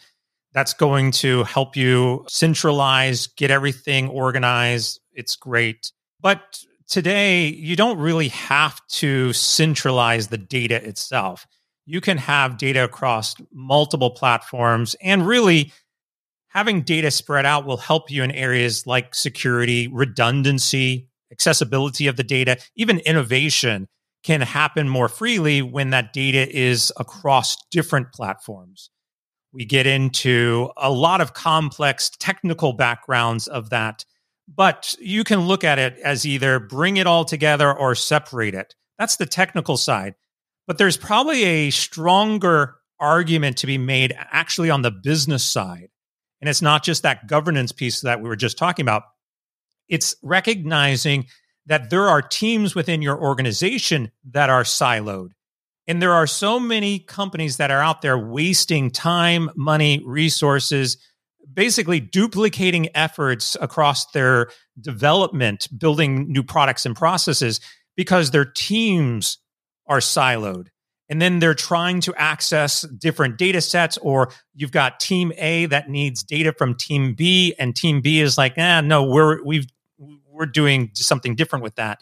That's 0.53 0.73
going 0.73 1.11
to 1.11 1.43
help 1.43 1.75
you 1.75 2.25
centralize, 2.27 3.27
get 3.27 3.49
everything 3.49 4.09
organized. 4.09 4.99
It's 5.11 5.35
great. 5.35 5.91
But 6.21 6.59
today, 6.87 7.47
you 7.47 7.75
don't 7.75 7.97
really 7.97 8.27
have 8.29 8.85
to 8.87 9.33
centralize 9.33 10.27
the 10.27 10.37
data 10.37 10.85
itself. 10.87 11.47
You 11.85 12.01
can 12.01 12.17
have 12.17 12.57
data 12.57 12.83
across 12.83 13.35
multiple 13.51 14.11
platforms 14.11 14.95
and 15.01 15.27
really 15.27 15.71
having 16.47 16.81
data 16.81 17.09
spread 17.09 17.45
out 17.45 17.65
will 17.65 17.77
help 17.77 18.11
you 18.11 18.23
in 18.23 18.31
areas 18.31 18.85
like 18.85 19.15
security, 19.15 19.87
redundancy, 19.87 21.09
accessibility 21.33 22.07
of 22.07 22.15
the 22.15 22.23
data, 22.23 22.57
even 22.75 22.99
innovation 22.99 23.89
can 24.23 24.39
happen 24.39 24.87
more 24.87 25.09
freely 25.09 25.61
when 25.61 25.89
that 25.89 26.13
data 26.13 26.49
is 26.49 26.93
across 26.97 27.57
different 27.71 28.13
platforms. 28.13 28.89
We 29.51 29.65
get 29.65 29.85
into 29.85 30.69
a 30.77 30.89
lot 30.89 31.21
of 31.21 31.33
complex 31.33 32.09
technical 32.19 32.73
backgrounds 32.73 33.47
of 33.47 33.69
that, 33.71 34.05
but 34.47 34.95
you 34.99 35.23
can 35.23 35.41
look 35.41 35.63
at 35.63 35.77
it 35.77 35.97
as 36.03 36.25
either 36.25 36.59
bring 36.59 36.97
it 36.97 37.07
all 37.07 37.25
together 37.25 37.71
or 37.71 37.95
separate 37.95 38.55
it. 38.55 38.73
That's 38.97 39.17
the 39.17 39.25
technical 39.25 39.77
side. 39.77 40.15
But 40.65 40.77
there's 40.77 40.97
probably 40.97 41.43
a 41.43 41.69
stronger 41.69 42.75
argument 42.99 43.57
to 43.57 43.67
be 43.67 43.77
made 43.77 44.15
actually 44.17 44.69
on 44.69 44.81
the 44.81 44.91
business 44.91 45.45
side. 45.45 45.89
And 46.39 46.49
it's 46.49 46.61
not 46.61 46.83
just 46.83 47.03
that 47.03 47.27
governance 47.27 47.71
piece 47.71 48.01
that 48.01 48.21
we 48.21 48.29
were 48.29 48.35
just 48.35 48.57
talking 48.57 48.83
about. 48.83 49.03
It's 49.89 50.15
recognizing 50.23 51.25
that 51.65 51.89
there 51.89 52.09
are 52.09 52.21
teams 52.21 52.75
within 52.75 53.01
your 53.01 53.19
organization 53.21 54.11
that 54.31 54.49
are 54.49 54.63
siloed. 54.63 55.29
And 55.87 56.01
there 56.01 56.13
are 56.13 56.27
so 56.27 56.59
many 56.59 56.99
companies 56.99 57.57
that 57.57 57.71
are 57.71 57.81
out 57.81 58.01
there 58.01 58.17
wasting 58.17 58.89
time, 58.89 59.49
money, 59.55 60.01
resources, 60.05 60.97
basically 61.53 61.99
duplicating 61.99 62.89
efforts 62.95 63.57
across 63.59 64.11
their 64.11 64.49
development, 64.79 65.67
building 65.77 66.31
new 66.31 66.43
products 66.43 66.85
and 66.85 66.95
processes 66.95 67.59
because 67.95 68.31
their 68.31 68.45
teams 68.45 69.37
are 69.87 69.99
siloed. 69.99 70.67
And 71.13 71.21
then 71.21 71.37
they're 71.37 71.53
trying 71.53 72.01
to 72.01 72.15
access 72.15 72.81
different 72.81 73.37
data 73.37 73.61
sets, 73.61 73.99
or 73.99 74.31
you've 74.55 74.71
got 74.71 74.99
team 74.99 75.31
A 75.37 75.67
that 75.67 75.87
needs 75.87 76.23
data 76.23 76.55
from 76.57 76.73
team 76.73 77.13
B, 77.13 77.53
and 77.59 77.75
team 77.75 78.01
B 78.01 78.19
is 78.19 78.35
like, 78.35 78.55
ah, 78.57 78.81
no, 78.81 79.03
we're 79.03 79.43
we've 79.43 79.67
we're 79.99 80.47
doing 80.47 80.89
something 80.95 81.35
different 81.35 81.61
with 81.61 81.75
that. 81.75 82.01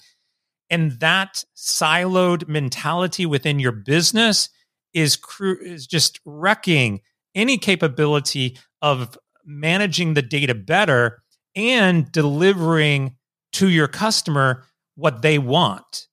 And 0.70 0.94
that 1.02 1.44
siloed 1.58 2.48
mentality 2.48 3.26
within 3.26 3.60
your 3.60 3.74
business 3.74 4.48
is 4.94 5.18
cru- 5.18 5.60
is 5.62 5.88
just 5.88 6.22
wrecking 6.24 7.02
any 7.36 7.58
capability 7.58 8.58
of 8.82 9.18
managing 9.44 10.14
the 10.14 10.22
data 10.22 10.56
better 10.56 11.22
and 11.54 12.10
delivering 12.14 13.18
to 13.52 13.68
your 13.68 13.90
customer 13.90 14.64
what 14.96 15.22
they 15.22 15.38
want. 15.38 16.08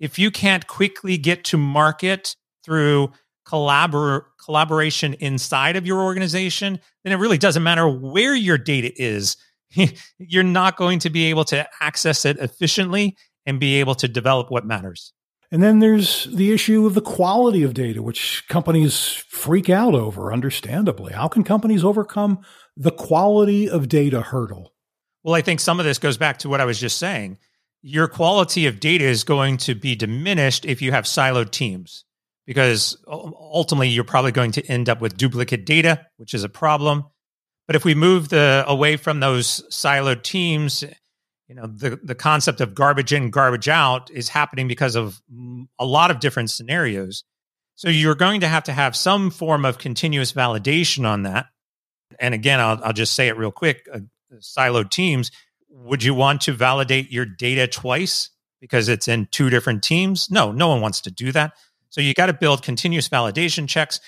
If 0.00 0.18
you 0.18 0.30
can't 0.30 0.66
quickly 0.66 1.18
get 1.18 1.44
to 1.44 1.56
market 1.56 2.36
through 2.64 3.12
collabor- 3.46 4.24
collaboration 4.44 5.14
inside 5.14 5.76
of 5.76 5.86
your 5.86 6.00
organization, 6.00 6.78
then 7.04 7.12
it 7.12 7.16
really 7.16 7.38
doesn't 7.38 7.62
matter 7.62 7.88
where 7.88 8.34
your 8.34 8.58
data 8.58 8.92
is. 9.00 9.36
You're 10.18 10.42
not 10.42 10.76
going 10.76 10.98
to 11.00 11.10
be 11.10 11.24
able 11.26 11.44
to 11.46 11.68
access 11.80 12.24
it 12.24 12.38
efficiently 12.38 13.16
and 13.46 13.58
be 13.58 13.80
able 13.80 13.94
to 13.96 14.08
develop 14.08 14.50
what 14.50 14.66
matters. 14.66 15.12
And 15.50 15.62
then 15.62 15.78
there's 15.78 16.24
the 16.24 16.52
issue 16.52 16.84
of 16.84 16.92
the 16.92 17.00
quality 17.00 17.62
of 17.62 17.72
data, 17.72 18.02
which 18.02 18.44
companies 18.48 19.24
freak 19.28 19.70
out 19.70 19.94
over, 19.94 20.30
understandably. 20.30 21.14
How 21.14 21.26
can 21.26 21.42
companies 21.42 21.84
overcome 21.84 22.40
the 22.76 22.90
quality 22.90 23.68
of 23.68 23.88
data 23.88 24.20
hurdle? 24.20 24.74
Well, 25.24 25.34
I 25.34 25.40
think 25.40 25.60
some 25.60 25.80
of 25.80 25.86
this 25.86 25.98
goes 25.98 26.18
back 26.18 26.38
to 26.38 26.50
what 26.50 26.60
I 26.60 26.66
was 26.66 26.78
just 26.78 26.98
saying. 26.98 27.38
Your 27.82 28.08
quality 28.08 28.66
of 28.66 28.80
data 28.80 29.04
is 29.04 29.24
going 29.24 29.58
to 29.58 29.74
be 29.74 29.94
diminished 29.94 30.64
if 30.64 30.82
you 30.82 30.92
have 30.92 31.04
siloed 31.04 31.50
teams, 31.50 32.04
because 32.46 32.96
ultimately 33.06 33.88
you're 33.88 34.04
probably 34.04 34.32
going 34.32 34.52
to 34.52 34.66
end 34.66 34.88
up 34.88 35.00
with 35.00 35.16
duplicate 35.16 35.64
data, 35.64 36.06
which 36.16 36.34
is 36.34 36.44
a 36.44 36.48
problem. 36.48 37.04
But 37.66 37.76
if 37.76 37.84
we 37.84 37.94
move 37.94 38.30
the 38.30 38.64
away 38.66 38.96
from 38.96 39.20
those 39.20 39.62
siloed 39.70 40.22
teams 40.22 40.84
you 41.48 41.54
know 41.54 41.66
the 41.66 41.98
the 42.02 42.14
concept 42.14 42.60
of 42.60 42.74
garbage 42.74 43.12
in 43.12 43.30
garbage 43.30 43.68
out 43.68 44.10
is 44.10 44.28
happening 44.28 44.68
because 44.68 44.94
of 44.94 45.20
a 45.78 45.84
lot 45.84 46.10
of 46.10 46.20
different 46.20 46.50
scenarios 46.50 47.24
so 47.74 47.88
you're 47.88 48.14
going 48.14 48.40
to 48.40 48.48
have 48.48 48.64
to 48.64 48.72
have 48.72 48.94
some 48.94 49.30
form 49.30 49.64
of 49.64 49.78
continuous 49.78 50.32
validation 50.32 51.06
on 51.06 51.22
that 51.22 51.46
and 52.20 52.34
again 52.34 52.60
i'll, 52.60 52.78
I'll 52.84 52.92
just 52.92 53.14
say 53.14 53.28
it 53.28 53.36
real 53.36 53.50
quick 53.50 53.86
uh, 53.92 54.00
siloed 54.36 54.90
teams 54.90 55.30
would 55.84 56.02
you 56.02 56.14
want 56.14 56.40
to 56.42 56.52
validate 56.52 57.10
your 57.10 57.24
data 57.24 57.66
twice 57.66 58.30
because 58.60 58.88
it's 58.88 59.08
in 59.08 59.26
two 59.30 59.50
different 59.50 59.82
teams? 59.82 60.30
No 60.30 60.52
no 60.52 60.68
one 60.68 60.80
wants 60.80 61.00
to 61.02 61.10
do 61.10 61.32
that. 61.32 61.52
So 61.90 62.00
you 62.00 62.14
got 62.14 62.26
to 62.26 62.32
build 62.32 62.62
continuous 62.62 63.08
validation 63.08 63.68
checks. 63.68 64.00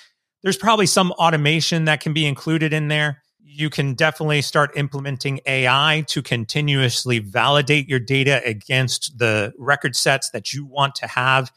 There's 0.43 0.57
probably 0.57 0.85
some 0.85 1.11
automation 1.13 1.85
that 1.85 2.01
can 2.01 2.13
be 2.13 2.25
included 2.25 2.73
in 2.73 2.87
there. 2.87 3.21
You 3.43 3.69
can 3.69 3.95
definitely 3.95 4.41
start 4.41 4.71
implementing 4.75 5.39
AI 5.45 6.03
to 6.07 6.21
continuously 6.21 7.19
validate 7.19 7.87
your 7.87 7.99
data 7.99 8.41
against 8.45 9.17
the 9.17 9.53
record 9.57 9.95
sets 9.95 10.29
that 10.31 10.53
you 10.53 10.65
want 10.65 10.95
to 10.95 11.07
have. 11.07 11.51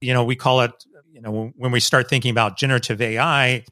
You 0.00 0.14
know, 0.14 0.24
we 0.24 0.36
call 0.36 0.62
it, 0.62 0.72
you 1.12 1.20
know, 1.20 1.52
when 1.56 1.72
we 1.72 1.80
start 1.80 2.08
thinking 2.08 2.30
about 2.30 2.56
generative 2.56 3.00
AI 3.00 3.64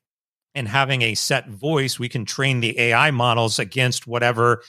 and 0.54 0.68
having 0.68 1.02
a 1.02 1.14
set 1.14 1.48
voice, 1.48 1.98
we 1.98 2.08
can 2.08 2.24
train 2.24 2.60
the 2.60 2.78
AI 2.78 3.10
models 3.10 3.58
against 3.58 4.06
whatever 4.06 4.62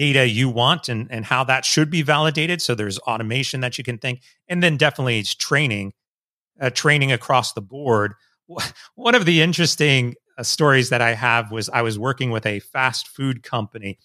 data 0.00 0.26
you 0.26 0.48
want 0.48 0.88
and, 0.88 1.06
and 1.10 1.26
how 1.26 1.44
that 1.44 1.62
should 1.62 1.90
be 1.90 2.00
validated. 2.00 2.62
So 2.62 2.74
there's 2.74 2.98
automation 3.00 3.60
that 3.60 3.76
you 3.76 3.84
can 3.84 3.98
think. 3.98 4.22
And 4.48 4.62
then 4.62 4.78
definitely 4.78 5.18
it's 5.18 5.34
training, 5.34 5.92
uh, 6.58 6.70
training 6.70 7.12
across 7.12 7.52
the 7.52 7.60
board. 7.60 8.14
One 8.94 9.14
of 9.14 9.26
the 9.26 9.42
interesting 9.42 10.14
uh, 10.38 10.42
stories 10.42 10.88
that 10.88 11.02
I 11.02 11.12
have 11.12 11.52
was 11.52 11.68
I 11.68 11.82
was 11.82 11.98
working 11.98 12.30
with 12.30 12.46
a 12.46 12.60
fast 12.60 13.08
food 13.08 13.42
company, 13.42 13.98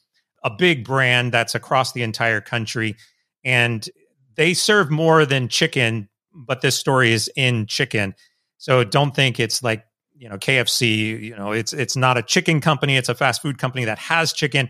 a 0.44 0.50
big 0.50 0.84
brand 0.84 1.32
that's 1.32 1.56
across 1.56 1.94
the 1.94 2.04
entire 2.04 2.42
country, 2.42 2.98
and 3.46 3.88
they 4.36 4.54
serve 4.54 4.92
more 4.92 5.26
than 5.26 5.48
chicken, 5.48 6.10
but 6.34 6.60
this 6.60 6.78
story 6.78 7.14
is 7.14 7.32
in 7.38 7.68
chicken. 7.68 8.16
So 8.58 8.84
don't 8.84 9.16
think 9.16 9.40
it's 9.40 9.64
like 9.64 9.86
you 10.14 10.28
know 10.28 10.36
KFC. 10.36 11.22
You 11.22 11.38
know, 11.38 11.54
it's 11.54 11.72
it's 11.72 11.96
not 11.96 12.18
a 12.18 12.22
chicken 12.22 12.60
company; 12.60 12.98
it's 12.98 13.08
a 13.08 13.16
fast 13.16 13.42
food 13.42 13.60
company 13.60 13.86
that 13.86 13.98
has 13.98 14.34
chicken. 14.34 14.68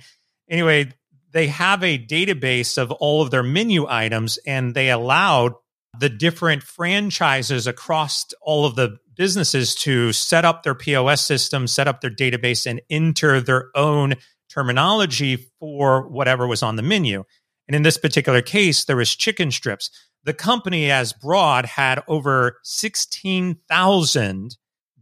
Anyway, 0.47 0.91
they 1.35 1.47
have 1.47 1.83
a 1.83 1.99
database 1.99 2.77
of 2.77 2.93
all 2.93 3.21
of 3.21 3.29
their 3.29 3.43
menu 3.43 3.85
items, 3.89 4.39
and 4.47 4.73
they 4.73 4.89
allowed 4.89 5.51
the 5.99 6.07
different 6.07 6.63
franchises 6.63 7.67
across 7.67 8.25
all 8.41 8.65
of 8.65 8.75
the 8.75 8.97
businesses 9.17 9.75
to 9.75 10.13
set 10.13 10.45
up 10.45 10.63
their 10.63 10.73
POS 10.73 11.25
system, 11.25 11.67
set 11.67 11.89
up 11.89 11.99
their 11.99 12.09
database, 12.09 12.65
and 12.65 12.81
enter 12.89 13.41
their 13.41 13.69
own 13.75 14.15
terminology 14.49 15.49
for 15.59 16.07
whatever 16.07 16.47
was 16.47 16.63
on 16.63 16.77
the 16.77 16.81
menu. 16.81 17.25
And 17.67 17.75
in 17.75 17.83
this 17.83 17.97
particular 17.97 18.41
case, 18.41 18.85
there 18.85 18.95
was 18.95 19.13
chicken 19.13 19.51
strips. 19.51 19.89
The 20.23 20.33
company, 20.33 20.89
as 20.89 21.11
broad, 21.11 21.65
had 21.65 22.01
over 22.07 22.59
16,000 22.63 24.57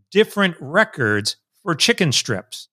different 0.10 0.56
records 0.60 1.38
for 1.62 1.76
chicken 1.76 2.12
strips. 2.12 2.70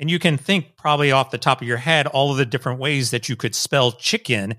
And 0.00 0.10
you 0.10 0.18
can 0.18 0.38
think 0.38 0.76
probably 0.76 1.12
off 1.12 1.30
the 1.30 1.38
top 1.38 1.60
of 1.60 1.68
your 1.68 1.76
head 1.76 2.06
all 2.06 2.32
of 2.32 2.38
the 2.38 2.46
different 2.46 2.80
ways 2.80 3.10
that 3.10 3.28
you 3.28 3.36
could 3.36 3.54
spell 3.54 3.92
chicken 3.92 4.56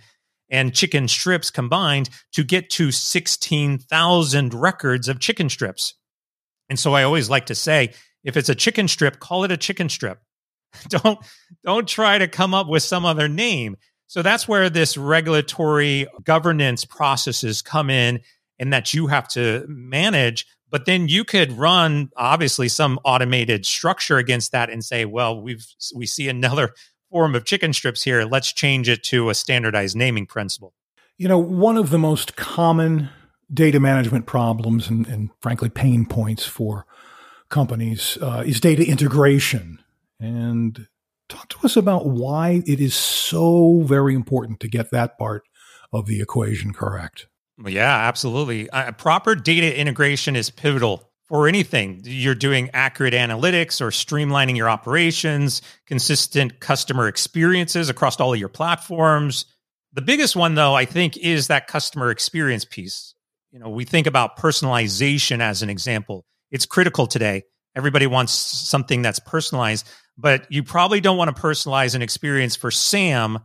and 0.51 0.73
chicken 0.73 1.07
strips 1.07 1.49
combined 1.49 2.09
to 2.33 2.43
get 2.43 2.69
to 2.69 2.91
16,000 2.91 4.53
records 4.53 5.09
of 5.09 5.19
chicken 5.19 5.49
strips. 5.49 5.95
And 6.69 6.79
so 6.79 6.93
I 6.93 7.03
always 7.03 7.29
like 7.29 7.47
to 7.47 7.55
say, 7.55 7.93
if 8.23 8.37
it's 8.37 8.49
a 8.49 8.55
chicken 8.55 8.87
strip, 8.87 9.19
call 9.19 9.43
it 9.43 9.51
a 9.51 9.57
chicken 9.57 9.89
strip. 9.89 10.21
don't 10.87 11.19
don't 11.65 11.87
try 11.87 12.17
to 12.17 12.27
come 12.27 12.53
up 12.53 12.67
with 12.67 12.83
some 12.83 13.03
other 13.03 13.27
name. 13.27 13.77
So 14.07 14.21
that's 14.21 14.47
where 14.47 14.69
this 14.69 14.95
regulatory 14.95 16.05
governance 16.23 16.85
processes 16.85 17.61
come 17.61 17.89
in 17.89 18.21
and 18.59 18.71
that 18.73 18.93
you 18.93 19.07
have 19.07 19.27
to 19.29 19.65
manage. 19.67 20.45
But 20.71 20.85
then 20.85 21.09
you 21.09 21.23
could 21.25 21.51
run 21.51 22.09
obviously 22.15 22.69
some 22.69 22.97
automated 23.03 23.65
structure 23.65 24.17
against 24.17 24.53
that 24.53 24.69
and 24.69 24.83
say, 24.83 25.05
well, 25.05 25.39
we've 25.39 25.65
we 25.93 26.05
see 26.05 26.29
another 26.29 26.73
form 27.11 27.35
of 27.35 27.43
chicken 27.43 27.73
strips 27.73 28.03
here. 28.03 28.23
Let's 28.23 28.53
change 28.53 28.87
it 28.87 29.03
to 29.05 29.29
a 29.29 29.35
standardized 29.35 29.97
naming 29.97 30.25
principle. 30.25 30.73
You 31.17 31.27
know, 31.27 31.37
one 31.37 31.77
of 31.77 31.89
the 31.89 31.99
most 31.99 32.37
common 32.37 33.09
data 33.53 33.79
management 33.81 34.25
problems 34.25 34.89
and, 34.89 35.05
and 35.07 35.29
frankly 35.41 35.69
pain 35.69 36.05
points 36.05 36.45
for 36.45 36.85
companies 37.49 38.17
uh, 38.21 38.43
is 38.45 38.61
data 38.61 38.87
integration. 38.87 39.79
And 40.19 40.87
talk 41.27 41.49
to 41.49 41.57
us 41.65 41.75
about 41.75 42.07
why 42.07 42.63
it 42.65 42.79
is 42.79 42.95
so 42.95 43.81
very 43.81 44.15
important 44.15 44.61
to 44.61 44.67
get 44.67 44.91
that 44.91 45.17
part 45.17 45.43
of 45.91 46.05
the 46.05 46.21
equation 46.21 46.73
correct. 46.73 47.27
Yeah, 47.65 47.95
absolutely. 48.07 48.69
Uh, 48.69 48.91
proper 48.93 49.35
data 49.35 49.77
integration 49.79 50.35
is 50.35 50.49
pivotal 50.49 51.09
for 51.27 51.47
anything. 51.47 52.01
You're 52.03 52.35
doing 52.35 52.69
accurate 52.73 53.13
analytics 53.13 53.81
or 53.81 53.89
streamlining 53.89 54.57
your 54.57 54.69
operations, 54.69 55.61
consistent 55.85 56.59
customer 56.59 57.07
experiences 57.07 57.89
across 57.89 58.19
all 58.19 58.33
of 58.33 58.39
your 58.39 58.49
platforms. 58.49 59.45
The 59.93 60.01
biggest 60.01 60.35
one, 60.35 60.55
though, 60.55 60.73
I 60.75 60.85
think, 60.85 61.17
is 61.17 61.47
that 61.47 61.67
customer 61.67 62.11
experience 62.11 62.65
piece 62.65 63.13
you 63.51 63.59
know, 63.59 63.69
we 63.69 63.85
think 63.85 64.07
about 64.07 64.37
personalization 64.37 65.41
as 65.41 65.61
an 65.61 65.69
example. 65.69 66.25
It's 66.51 66.65
critical 66.65 67.05
today. 67.05 67.43
Everybody 67.75 68.07
wants 68.07 68.31
something 68.31 69.01
that's 69.01 69.19
personalized, 69.19 69.87
but 70.17 70.45
you 70.49 70.63
probably 70.63 71.01
don't 71.01 71.17
want 71.17 71.35
to 71.35 71.41
personalize 71.41 71.95
an 71.95 72.01
experience 72.01 72.55
for 72.55 72.71
Sam 72.71 73.39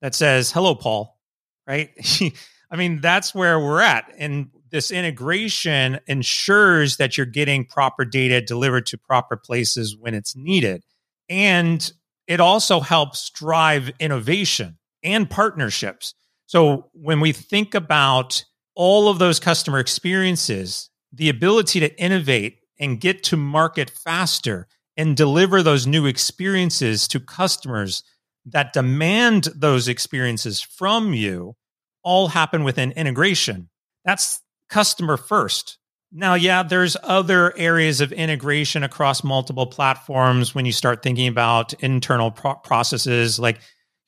that 0.00 0.14
says, 0.14 0.50
hello, 0.50 0.74
Paul, 0.74 1.18
right? 1.66 1.90
I 2.72 2.76
mean, 2.76 3.02
that's 3.02 3.34
where 3.34 3.60
we're 3.60 3.82
at. 3.82 4.12
And 4.16 4.48
this 4.70 4.90
integration 4.90 6.00
ensures 6.06 6.96
that 6.96 7.18
you're 7.18 7.26
getting 7.26 7.66
proper 7.66 8.06
data 8.06 8.40
delivered 8.40 8.86
to 8.86 8.98
proper 8.98 9.36
places 9.36 9.94
when 9.94 10.14
it's 10.14 10.34
needed. 10.34 10.82
And 11.28 11.92
it 12.26 12.40
also 12.40 12.80
helps 12.80 13.28
drive 13.28 13.90
innovation 14.00 14.78
and 15.04 15.28
partnerships. 15.28 16.14
So 16.46 16.88
when 16.94 17.20
we 17.20 17.32
think 17.32 17.74
about 17.74 18.42
all 18.74 19.10
of 19.10 19.18
those 19.18 19.38
customer 19.38 19.78
experiences, 19.78 20.88
the 21.12 21.28
ability 21.28 21.80
to 21.80 22.00
innovate 22.00 22.60
and 22.80 23.00
get 23.00 23.22
to 23.24 23.36
market 23.36 23.90
faster 23.90 24.66
and 24.96 25.14
deliver 25.14 25.62
those 25.62 25.86
new 25.86 26.06
experiences 26.06 27.06
to 27.08 27.20
customers 27.20 28.02
that 28.46 28.72
demand 28.72 29.48
those 29.54 29.88
experiences 29.88 30.62
from 30.62 31.12
you 31.12 31.54
all 32.02 32.28
happen 32.28 32.64
within 32.64 32.92
integration. 32.92 33.68
That's 34.04 34.40
customer 34.68 35.16
first. 35.16 35.78
Now, 36.14 36.34
yeah, 36.34 36.62
there's 36.62 36.96
other 37.02 37.56
areas 37.56 38.02
of 38.02 38.12
integration 38.12 38.82
across 38.82 39.24
multiple 39.24 39.66
platforms 39.66 40.54
when 40.54 40.66
you 40.66 40.72
start 40.72 41.02
thinking 41.02 41.26
about 41.26 41.72
internal 41.74 42.30
pro- 42.30 42.56
processes 42.56 43.38
like 43.38 43.60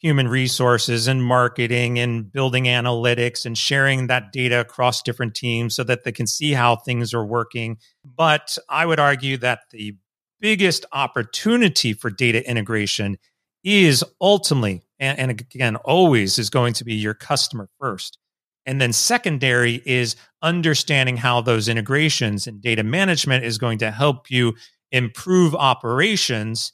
human 0.04 0.28
resources 0.28 1.08
and 1.08 1.24
marketing 1.24 1.98
and 1.98 2.30
building 2.30 2.64
analytics 2.64 3.46
and 3.46 3.56
sharing 3.56 4.08
that 4.08 4.32
data 4.32 4.60
across 4.60 5.00
different 5.00 5.34
teams 5.34 5.74
so 5.74 5.82
that 5.82 6.04
they 6.04 6.12
can 6.12 6.26
see 6.26 6.52
how 6.52 6.76
things 6.76 7.14
are 7.14 7.24
working. 7.24 7.78
But 8.04 8.58
I 8.68 8.84
would 8.84 9.00
argue 9.00 9.38
that 9.38 9.60
the 9.70 9.96
biggest 10.40 10.84
opportunity 10.92 11.94
for 11.94 12.10
data 12.10 12.46
integration 12.46 13.16
is 13.64 14.04
ultimately, 14.20 14.82
and, 15.00 15.18
and 15.18 15.30
again, 15.30 15.76
always 15.76 16.38
is 16.38 16.50
going 16.50 16.74
to 16.74 16.84
be 16.84 16.94
your 16.94 17.14
customer 17.14 17.68
first. 17.80 18.18
And 18.66 18.80
then 18.80 18.92
secondary 18.92 19.82
is 19.84 20.16
understanding 20.42 21.16
how 21.16 21.40
those 21.40 21.68
integrations 21.68 22.46
and 22.46 22.62
data 22.62 22.82
management 22.82 23.44
is 23.44 23.58
going 23.58 23.78
to 23.78 23.90
help 23.90 24.30
you 24.30 24.54
improve 24.92 25.54
operations. 25.54 26.72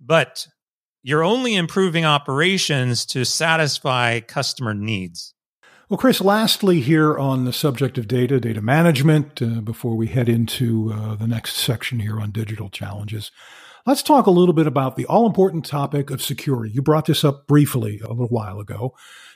But 0.00 0.46
you're 1.02 1.24
only 1.24 1.54
improving 1.54 2.04
operations 2.04 3.04
to 3.06 3.24
satisfy 3.24 4.20
customer 4.20 4.74
needs. 4.74 5.34
Well, 5.88 5.98
Chris, 5.98 6.20
lastly, 6.20 6.80
here 6.80 7.18
on 7.18 7.44
the 7.44 7.52
subject 7.52 7.98
of 7.98 8.08
data, 8.08 8.40
data 8.40 8.62
management, 8.62 9.42
uh, 9.42 9.60
before 9.60 9.96
we 9.96 10.06
head 10.06 10.30
into 10.30 10.92
uh, 10.92 11.14
the 11.14 11.26
next 11.26 11.56
section 11.56 12.00
here 12.00 12.18
on 12.18 12.30
digital 12.30 12.70
challenges, 12.70 13.30
let's 13.86 14.02
talk 14.02 14.26
a 14.26 14.30
little 14.30 14.52
bit 14.52 14.66
about 14.66 14.96
the 14.96 15.06
all 15.06 15.26
important 15.26 15.64
topic 15.64 16.10
of 16.10 16.22
security. 16.22 16.72
You 16.72 16.82
brought 16.82 17.06
this 17.06 17.24
up 17.24 17.46
briefly 17.46 18.00
a 18.02 18.08
little 18.08 18.28
while 18.28 18.60
ago. 18.60 18.94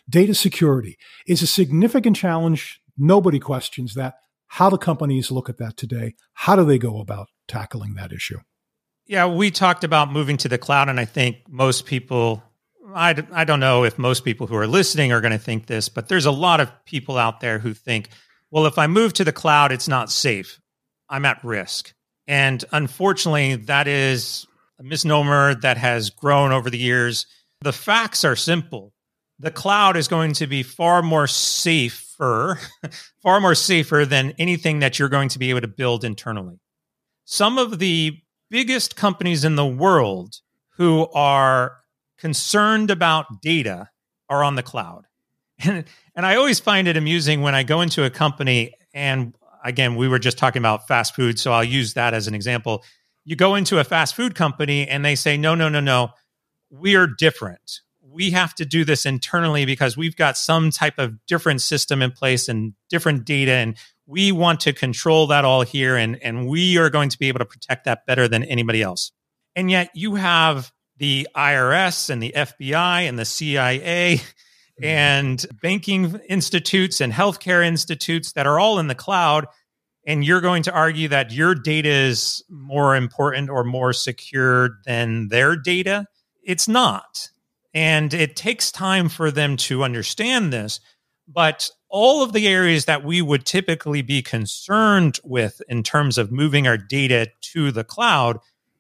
Data 0.09 0.35
security 0.35 0.99
is 1.27 1.43
a 1.43 1.47
significant 1.47 2.17
challenge. 2.17 2.81
Nobody 2.97 3.39
questions 3.39 3.95
that. 3.95 4.15
How 4.47 4.71
do 4.71 4.79
companies 4.79 5.31
look 5.31 5.49
at 5.49 5.59
that 5.59 5.77
today? 5.77 6.15
How 6.33 6.57
do 6.57 6.65
they 6.65 6.79
go 6.79 7.01
about 7.01 7.29
tackling 7.47 7.95
that 7.95 8.13
issue? 8.13 8.39
Yeah, 9.07 9.27
we 9.27 9.51
talked 9.51 9.85
about 9.85 10.13
moving 10.13 10.37
to 10.39 10.49
the 10.49 10.59
cloud, 10.59 10.89
and 10.89 11.01
I 11.01 11.05
think 11.05 11.39
most 11.49 11.87
people, 11.87 12.43
I, 12.95 13.23
I 13.33 13.45
don't 13.45 13.61
know 13.61 13.85
if 13.85 13.99
most 13.99 14.25
people 14.25 14.47
who 14.47 14.57
are 14.57 14.67
listening 14.67 15.13
are 15.13 15.21
going 15.21 15.33
to 15.33 15.39
think 15.39 15.67
this, 15.67 15.89
but 15.89 16.09
there's 16.09 16.27
a 16.27 16.31
lot 16.31 16.61
of 16.61 16.71
people 16.85 17.17
out 17.17 17.41
there 17.41 17.59
who 17.59 17.73
think, 17.73 18.11
well, 18.51 18.67
if 18.67 18.79
I 18.79 18.87
move 18.87 19.13
to 19.15 19.25
the 19.25 19.33
cloud, 19.33 19.73
it's 19.73 19.89
not 19.89 20.11
safe. 20.11 20.61
I'm 21.09 21.25
at 21.25 21.43
risk. 21.43 21.95
And 22.29 22.65
unfortunately, 22.71 23.57
that 23.57 23.89
is 23.89 24.47
a 24.79 24.85
misnomer 24.85 25.57
that 25.57 25.79
has 25.79 26.11
grown 26.11 26.53
over 26.53 26.71
the 26.71 26.79
years. 26.79 27.27
The 27.63 27.73
facts 27.73 28.25
are 28.25 28.37
simple 28.37 28.93
the 29.39 29.51
cloud 29.51 29.97
is 29.97 30.09
going 30.09 30.33
to 30.35 30.47
be 30.47 30.63
far 30.63 31.03
more 31.03 31.27
safer, 31.27 32.59
far 33.23 33.41
more 33.41 33.55
safer 33.55 34.05
than 34.05 34.35
anything 34.39 34.81
that 34.81 34.99
you're 34.99 35.09
going 35.09 35.29
to 35.31 35.39
be 35.39 35.51
able 35.51 35.61
to 35.61 35.69
build 35.69 36.05
internally. 36.05 36.59
Some 37.25 37.59
of 37.59 37.79
the 37.79 38.19
biggest 38.51 38.97
companies 38.97 39.45
in 39.45 39.57
the 39.57 39.67
world 39.67 40.41
who 40.71 41.09
are 41.15 41.77
concerned 42.19 42.91
about 42.91 43.41
data 43.43 43.91
are 44.29 44.43
on 44.43 44.57
the 44.57 44.63
cloud. 44.63 45.05
And, 45.61 45.87
and 46.15 46.25
I 46.25 46.37
always 46.37 46.61
find 46.61 46.87
it 46.87 46.97
amusing 46.97 47.43
when 47.43 47.57
I 47.57 47.65
go 47.65 47.81
into 47.81 48.05
a 48.05 48.11
company, 48.11 48.75
and 48.95 49.35
again, 49.65 49.97
we 49.97 50.09
were 50.09 50.19
just 50.19 50.39
talking 50.39 50.61
about 50.61 50.89
fast 50.89 51.15
food, 51.15 51.39
so 51.39 51.53
I'll 51.53 51.65
use 51.65 51.95
that 51.95 52.15
as 52.15 52.29
an 52.29 52.35
example. 52.35 52.85
You 53.25 53.37
go 53.37 53.55
into 53.55 53.79
a 53.79 53.85
fast 53.85 54.15
food 54.15 54.35
company 54.35 54.89
and 54.89 55.05
they 55.05 55.15
say, 55.15 55.37
no, 55.37 55.55
no, 55.55 55.69
no, 55.69 55.81
no, 55.81 56.11
we 56.71 56.97
are 56.97 57.07
different 57.07 57.81
we 58.11 58.31
have 58.31 58.55
to 58.55 58.65
do 58.65 58.85
this 58.85 59.07
internally 59.07 59.65
because 59.65 59.97
we've 59.97 60.17
got 60.17 60.37
some 60.37 60.71
type 60.71 60.99
of 60.99 61.15
different 61.27 61.61
system 61.61 62.03
in 62.03 62.11
place 62.11 62.49
and 62.49 62.73
different 62.89 63.25
data 63.25 63.53
and 63.53 63.77
we 64.07 64.33
want 64.33 64.61
to 64.61 64.73
control 64.73 65.27
that 65.27 65.45
all 65.45 65.63
here 65.63 65.95
and 65.95 66.21
and 66.23 66.49
we 66.49 66.79
are 66.79 66.91
going 66.91 67.11
to 67.11 67.19
be 67.19 67.29
able 67.29 67.39
to 67.39 67.45
protect 67.45 67.85
that 67.85 68.07
better 68.07 68.27
than 68.27 68.43
anybody 68.45 68.83
else 68.83 69.13
and 69.55 69.71
yet 69.71 69.91
you 69.95 70.15
have 70.15 70.73
the 70.99 71.29
IRS 71.37 72.11
and 72.11 72.23
the 72.23 72.33
FBI 72.37 73.09
and 73.09 73.19
the 73.19 73.25
CIA. 73.25 74.21
Mm-hmm. 74.81 74.85
and 74.85 75.47
banking 75.61 76.21
institutes 76.29 77.01
and 77.01 77.13
healthcare 77.13 77.67
institutes 77.67 78.33
that 78.33 78.47
are 78.47 78.61
all 78.61 78.79
in 78.79 78.87
the 78.87 78.95
cloud 78.95 79.47
and 80.07 80.25
you're 80.25 80.41
going 80.41 80.63
to 80.63 80.73
argue 80.73 81.09
that 81.09 81.33
your 81.33 81.55
data 81.55 81.89
is 81.89 82.45
more 82.49 82.95
important 82.95 83.51
or 83.51 83.65
more 83.65 83.93
secure 83.93 84.79
than 84.87 85.29
their 85.29 85.57
data 85.57 86.07
it's 86.45 86.69
not 86.69 87.29
and 87.75 88.15
it 88.15 88.37
takes 88.37 88.73
time 88.73 89.09
for 89.09 89.31
them 89.31 89.57
to 89.57 89.85
understand 89.85 90.53
this. 90.53 90.81
But 91.27 91.71
all 91.91 92.23
of 92.23 92.33
the 92.33 92.49
areas 92.49 92.87
that 92.87 93.05
we 93.05 93.21
would 93.21 93.45
typically 93.45 94.03
be 94.03 94.23
concerned 94.23 95.19
with 95.23 95.61
in 95.69 95.83
terms 95.83 96.19
of 96.19 96.33
moving 96.33 96.67
our 96.67 96.79
data 96.79 97.29
to 97.53 97.71
the 97.71 97.85
cloud, 97.85 98.39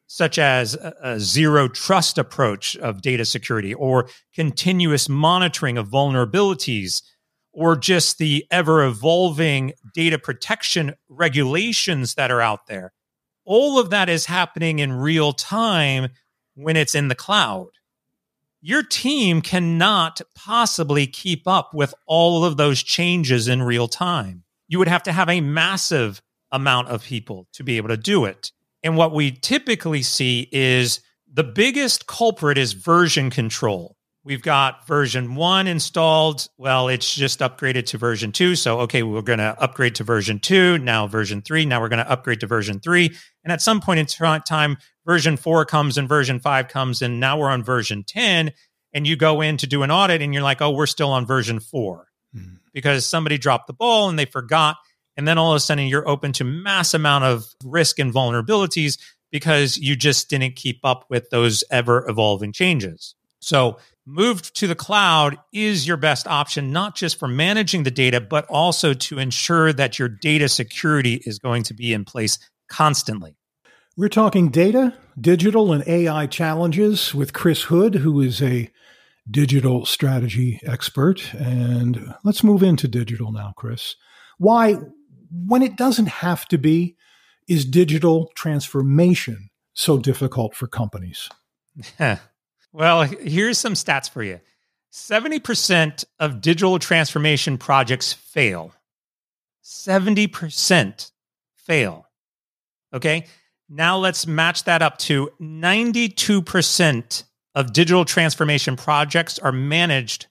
such 0.08 0.38
as 0.38 0.74
a, 0.74 1.20
zero 1.20 1.68
trust 1.68 2.18
approach 2.18 2.74
of 2.76 3.02
data 3.02 3.24
security 3.24 3.72
or 3.72 4.08
continuous 4.34 5.08
monitoring 5.08 5.78
of 5.78 5.88
vulnerabilities 5.88 7.02
or 7.52 7.76
just 7.76 8.18
the 8.18 8.44
ever 8.50 8.84
evolving 8.84 9.72
data 9.94 10.18
protection 10.18 10.94
regulations 11.08 12.14
that 12.14 12.32
are 12.32 12.40
out 12.40 12.66
there. 12.66 12.92
All 13.44 13.78
of 13.78 13.90
that 13.90 14.08
is 14.08 14.26
happening 14.26 14.80
in 14.80 14.92
real 14.92 15.32
time 15.32 16.08
when 16.54 16.76
it's 16.76 16.96
in 16.96 17.08
the 17.08 17.14
cloud 17.14 17.68
your 18.60 18.82
team 18.82 19.40
cannot 19.40 20.20
possibly 20.34 21.06
keep 21.06 21.46
up 21.46 21.72
with 21.74 21.94
all 22.06 22.44
of 22.44 22.56
those 22.56 22.82
changes 22.82 23.46
in 23.48 23.62
real 23.62 23.88
time. 23.88 24.44
You 24.66 24.78
would 24.78 24.88
have 24.88 25.04
to 25.04 25.12
have 25.12 25.28
a 25.28 25.40
massive 25.40 26.20
amount 26.50 26.88
of 26.88 27.04
people 27.04 27.46
to 27.52 27.62
be 27.62 27.76
able 27.76 27.88
to 27.88 27.96
do 27.96 28.24
it. 28.24 28.50
And 28.82 28.96
what 28.96 29.12
we 29.12 29.32
typically 29.32 30.02
see 30.02 30.48
is 30.52 31.00
the 31.32 31.44
biggest 31.44 32.06
culprit 32.06 32.58
is 32.58 32.72
version 32.72 33.30
control. 33.30 33.96
We've 34.24 34.42
got 34.42 34.86
version 34.86 35.36
one 35.36 35.66
installed. 35.66 36.48
Well, 36.58 36.88
it's 36.88 37.14
just 37.14 37.40
upgraded 37.40 37.86
to 37.86 37.98
version 37.98 38.30
two. 38.30 38.56
So, 38.56 38.80
okay, 38.80 39.02
we're 39.02 39.22
going 39.22 39.38
to 39.38 39.56
upgrade 39.58 39.94
to 39.96 40.04
version 40.04 40.38
two. 40.38 40.76
Now, 40.78 41.06
version 41.06 41.40
three. 41.40 41.64
Now, 41.64 41.80
we're 41.80 41.88
going 41.88 42.04
to 42.04 42.10
upgrade 42.10 42.40
to 42.40 42.46
version 42.46 42.78
three. 42.80 43.16
And 43.42 43.52
at 43.52 43.62
some 43.62 43.80
point 43.80 44.00
in 44.00 44.40
time, 44.40 44.76
version 45.06 45.36
four 45.38 45.64
comes 45.64 45.96
and 45.96 46.08
version 46.08 46.40
five 46.40 46.68
comes, 46.68 47.00
and 47.00 47.20
now 47.20 47.38
we're 47.38 47.48
on 47.48 47.62
version 47.62 48.04
10. 48.04 48.52
And 48.92 49.06
you 49.06 49.16
go 49.16 49.40
in 49.40 49.56
to 49.58 49.66
do 49.66 49.82
an 49.82 49.90
audit 49.90 50.22
and 50.22 50.32
you're 50.34 50.42
like, 50.42 50.60
oh, 50.60 50.70
we're 50.70 50.86
still 50.86 51.10
on 51.10 51.26
version 51.26 51.60
4 51.60 52.06
mm-hmm. 52.34 52.54
because 52.72 53.06
somebody 53.06 53.38
dropped 53.38 53.66
the 53.66 53.72
ball 53.72 54.08
and 54.08 54.18
they 54.18 54.24
forgot. 54.24 54.76
And 55.18 55.28
then 55.28 55.36
all 55.36 55.52
of 55.52 55.56
a 55.56 55.60
sudden 55.60 55.88
you're 55.88 56.08
open 56.08 56.32
to 56.34 56.44
mass 56.44 56.94
amount 56.94 57.24
of 57.24 57.44
risk 57.64 57.98
and 57.98 58.14
vulnerabilities 58.14 58.98
because 59.30 59.76
you 59.76 59.96
just 59.96 60.30
didn't 60.30 60.56
keep 60.56 60.80
up 60.84 61.04
with 61.10 61.28
those 61.30 61.64
ever 61.70 62.08
evolving 62.08 62.52
changes. 62.52 63.14
So 63.40 63.78
moved 64.06 64.56
to 64.56 64.66
the 64.66 64.74
cloud 64.74 65.36
is 65.52 65.86
your 65.86 65.96
best 65.96 66.26
option, 66.26 66.72
not 66.72 66.94
just 66.94 67.18
for 67.18 67.28
managing 67.28 67.82
the 67.82 67.90
data, 67.90 68.20
but 68.20 68.46
also 68.46 68.94
to 68.94 69.18
ensure 69.18 69.72
that 69.72 69.98
your 69.98 70.08
data 70.08 70.48
security 70.48 71.20
is 71.26 71.38
going 71.38 71.64
to 71.64 71.74
be 71.74 71.92
in 71.92 72.04
place 72.04 72.38
constantly. 72.70 73.36
We're 73.96 74.08
talking 74.08 74.50
data, 74.50 74.94
digital, 75.20 75.72
and 75.72 75.86
AI 75.88 76.26
challenges 76.26 77.12
with 77.12 77.32
Chris 77.32 77.62
Hood, 77.62 77.96
who 77.96 78.20
is 78.20 78.40
a 78.40 78.70
digital 79.28 79.84
strategy 79.84 80.60
expert. 80.64 81.34
And 81.34 82.14
let's 82.24 82.44
move 82.44 82.62
into 82.62 82.86
digital 82.86 83.32
now, 83.32 83.52
Chris. 83.56 83.96
Why, 84.38 84.76
when 85.30 85.62
it 85.62 85.76
doesn't 85.76 86.08
have 86.08 86.46
to 86.48 86.58
be, 86.58 86.96
is 87.48 87.64
digital 87.64 88.30
transformation 88.34 89.50
so 89.74 89.98
difficult 89.98 90.54
for 90.54 90.66
companies? 90.66 91.28
well, 92.72 93.02
here's 93.02 93.58
some 93.58 93.74
stats 93.74 94.10
for 94.10 94.22
you 94.22 94.40
70% 94.92 96.04
of 96.18 96.40
digital 96.40 96.78
transformation 96.78 97.58
projects 97.58 98.12
fail. 98.12 98.72
70% 99.64 101.10
fail. 101.56 102.06
Okay. 102.92 103.26
Now 103.68 103.98
let's 103.98 104.26
match 104.26 104.64
that 104.64 104.80
up 104.80 104.96
to 104.98 105.30
92% 105.40 107.24
of 107.54 107.72
digital 107.72 108.04
transformation 108.06 108.76
projects 108.76 109.38
are 109.38 109.52
managed 109.52 110.26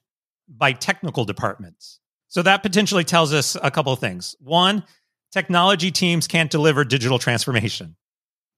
by 0.48 0.72
technical 0.72 1.24
departments. 1.24 2.00
So 2.28 2.42
that 2.42 2.64
potentially 2.64 3.04
tells 3.04 3.34
us 3.34 3.56
a 3.62 3.72
couple 3.72 3.94
of 3.94 4.00
things. 4.00 4.36
One, 4.40 4.84
technology 5.32 5.92
teams 5.92 6.28
can't 6.28 6.52
deliver 6.52 6.84
digital 6.84 7.20
transformation. 7.20 7.96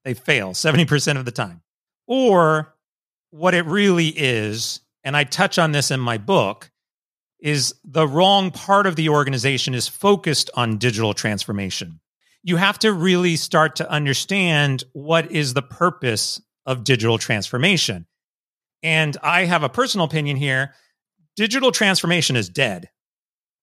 They 0.03 0.13
fail 0.13 0.51
70% 0.51 1.17
of 1.17 1.25
the 1.25 1.31
time. 1.31 1.61
Or 2.07 2.73
what 3.31 3.53
it 3.53 3.65
really 3.65 4.07
is, 4.07 4.81
and 5.03 5.15
I 5.15 5.23
touch 5.23 5.59
on 5.59 5.71
this 5.71 5.91
in 5.91 5.99
my 5.99 6.17
book, 6.17 6.71
is 7.39 7.75
the 7.83 8.07
wrong 8.07 8.51
part 8.51 8.85
of 8.85 8.95
the 8.95 9.09
organization 9.09 9.73
is 9.73 9.87
focused 9.87 10.49
on 10.55 10.77
digital 10.77 11.13
transformation. 11.13 11.99
You 12.43 12.57
have 12.57 12.79
to 12.79 12.91
really 12.91 13.35
start 13.35 13.75
to 13.77 13.89
understand 13.89 14.83
what 14.93 15.31
is 15.31 15.53
the 15.53 15.61
purpose 15.61 16.41
of 16.65 16.83
digital 16.83 17.17
transformation. 17.17 18.07
And 18.83 19.15
I 19.21 19.45
have 19.45 19.63
a 19.63 19.69
personal 19.69 20.05
opinion 20.05 20.37
here. 20.37 20.73
Digital 21.35 21.71
transformation 21.71 22.35
is 22.35 22.49
dead. 22.49 22.89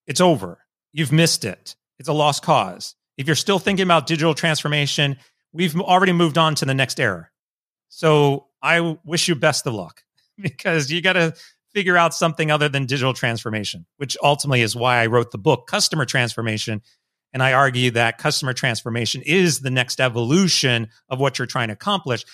It's 0.07 0.21
over. 0.21 0.59
You've 0.93 1.13
missed 1.13 1.45
it. 1.45 1.77
It's 1.99 2.09
a 2.09 2.13
lost 2.13 2.43
cause. 2.43 2.95
If 3.17 3.27
you're 3.27 3.37
still 3.37 3.59
thinking 3.59 3.85
about 3.85 4.07
digital 4.07 4.35
transformation, 4.35 5.17
we've 5.53 5.79
already 5.81 6.13
moved 6.13 6.39
on 6.39 6.55
to 6.57 6.65
the 6.65 6.75
next 6.75 7.01
era. 7.01 7.31
So 7.89 8.47
I 8.63 8.99
wish 9.05 9.29
you 9.29 9.35
best 9.35 9.67
of 9.67 9.75
luck 9.75 10.03
because 10.41 10.91
you 10.91 11.01
got 11.01 11.15
to 11.15 11.35
figure 11.73 11.97
out 11.97 12.15
something 12.15 12.51
other 12.51 12.69
than 12.69 12.87
digital 12.87 13.13
transformation, 13.13 13.87
which 13.97 14.17
ultimately 14.23 14.63
is 14.63 14.75
why 14.75 15.03
I 15.03 15.07
wrote 15.07 15.31
the 15.31 15.39
book, 15.39 15.67
Customer 15.67 16.05
Transformation. 16.05 16.83
And 17.33 17.43
I 17.43 17.53
argue 17.53 17.91
that 17.91 18.17
customer 18.17 18.55
transformation 18.55 19.21
is 19.21 19.61
the 19.61 19.71
next 19.71 20.01
evolution 20.01 20.89
of 21.11 21.21
what 21.21 21.39
you're 21.39 21.45
trying 21.45 21.69
to 21.69 21.75
accomplish. 21.75 22.25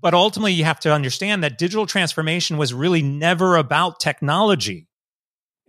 But 0.00 0.14
ultimately, 0.14 0.54
you 0.54 0.64
have 0.64 0.80
to 0.80 0.92
understand 0.92 1.44
that 1.44 1.58
digital 1.58 1.86
transformation 1.86 2.56
was 2.56 2.74
really 2.74 3.02
never 3.02 3.56
about 3.56 4.00
technology. 4.00 4.88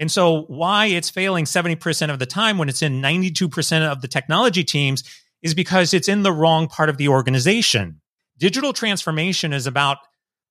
And 0.01 0.11
so, 0.11 0.45
why 0.47 0.87
it's 0.87 1.11
failing 1.11 1.45
70% 1.45 2.11
of 2.11 2.17
the 2.17 2.25
time 2.25 2.57
when 2.57 2.69
it's 2.69 2.81
in 2.81 3.03
92% 3.03 3.83
of 3.83 4.01
the 4.01 4.07
technology 4.07 4.63
teams 4.63 5.03
is 5.43 5.53
because 5.53 5.93
it's 5.93 6.09
in 6.09 6.23
the 6.23 6.31
wrong 6.31 6.67
part 6.67 6.89
of 6.89 6.97
the 6.97 7.07
organization. 7.07 8.01
Digital 8.35 8.73
transformation 8.73 9.53
is 9.53 9.67
about 9.67 9.99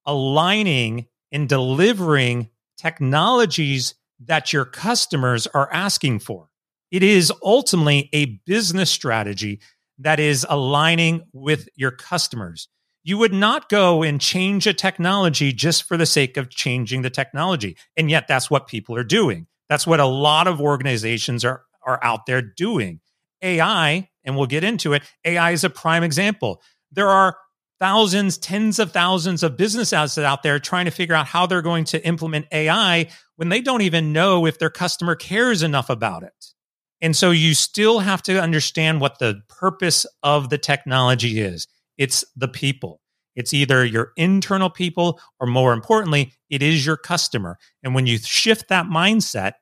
aligning 0.07 1.09
and 1.33 1.49
delivering 1.49 2.49
technologies 2.79 3.97
that 4.21 4.53
your 4.53 4.65
customers 4.65 5.49
are 5.49 5.69
asking 5.73 6.21
for. 6.21 6.49
It 6.93 7.03
is 7.03 7.33
ultimately 7.43 8.09
a 8.13 8.41
business 8.47 8.89
strategy 8.89 9.59
that 9.99 10.21
is 10.21 10.47
aligning 10.49 11.23
with 11.33 11.69
your 11.75 11.91
customers. 11.91 12.69
You 13.03 13.19
would 13.19 13.33
not 13.33 13.69
go 13.69 14.03
and 14.03 14.21
change 14.21 14.67
a 14.67 14.75
technology 14.75 15.53
just 15.53 15.85
for 15.85 15.97
the 15.97 16.07
sake 16.07 16.37
of 16.37 16.51
changing 16.51 17.03
the 17.03 17.11
technology. 17.11 17.77
And 17.97 18.11
yet 18.11 18.29
that's 18.29 18.51
what 18.51 18.69
people 18.69 18.95
are 18.97 19.05
doing. 19.05 19.47
That's 19.69 19.87
what 19.87 20.01
a 20.01 20.07
lot 20.07 20.47
of 20.47 20.61
organizations 20.61 21.45
are, 21.45 21.63
are 21.83 21.99
out 22.03 22.27
there 22.27 22.43
doing. 22.43 23.01
AI, 23.43 24.11
and 24.25 24.37
we'll 24.37 24.47
get 24.47 24.65
into 24.65 24.93
it, 24.93 25.03
AI 25.25 25.53
is 25.53 25.65
a 25.65 25.71
prime 25.71 26.03
example. 26.03 26.61
There 26.93 27.09
are 27.09 27.39
thousands, 27.79 28.37
tens 28.37 28.79
of 28.79 28.93
thousands 28.93 29.43
of 29.43 29.57
business 29.57 29.93
assets 29.93 30.25
out 30.25 30.43
there 30.43 30.59
trying 30.59 30.85
to 30.85 30.91
figure 30.91 31.15
out 31.15 31.27
how 31.27 31.47
they're 31.47 31.63
going 31.63 31.85
to 31.85 32.07
implement 32.07 32.47
AI 32.53 33.09
when 33.37 33.49
they 33.49 33.63
don't 33.63 33.81
even 33.81 34.13
know 34.13 34.45
if 34.45 34.59
their 34.59 34.71
customer 34.71 35.15
cares 35.15 35.63
enough 35.63 35.89
about 35.89 36.23
it. 36.23 36.47
And 37.01 37.17
so 37.17 37.31
you 37.31 37.55
still 37.55 38.01
have 38.01 38.23
to 38.25 38.41
understand 38.41 39.01
what 39.01 39.19
the 39.19 39.41
purpose 39.49 40.05
of 40.23 40.51
the 40.51 40.59
technology 40.59 41.41
is 41.41 41.67
it's 42.01 42.25
the 42.35 42.49
people. 42.49 43.01
It's 43.37 43.55
either 43.55 43.85
your 43.85 44.13
internal 44.17 44.71
people, 44.71 45.21
or 45.39 45.47
more 45.47 45.73
importantly, 45.73 46.33
it 46.49 46.63
is 46.63 46.85
your 46.85 46.97
customer. 46.97 47.59
And 47.85 47.95
when 47.95 48.07
you 48.07 48.19
shift 48.19 48.69
that 48.71 48.87
mindset 48.87 49.53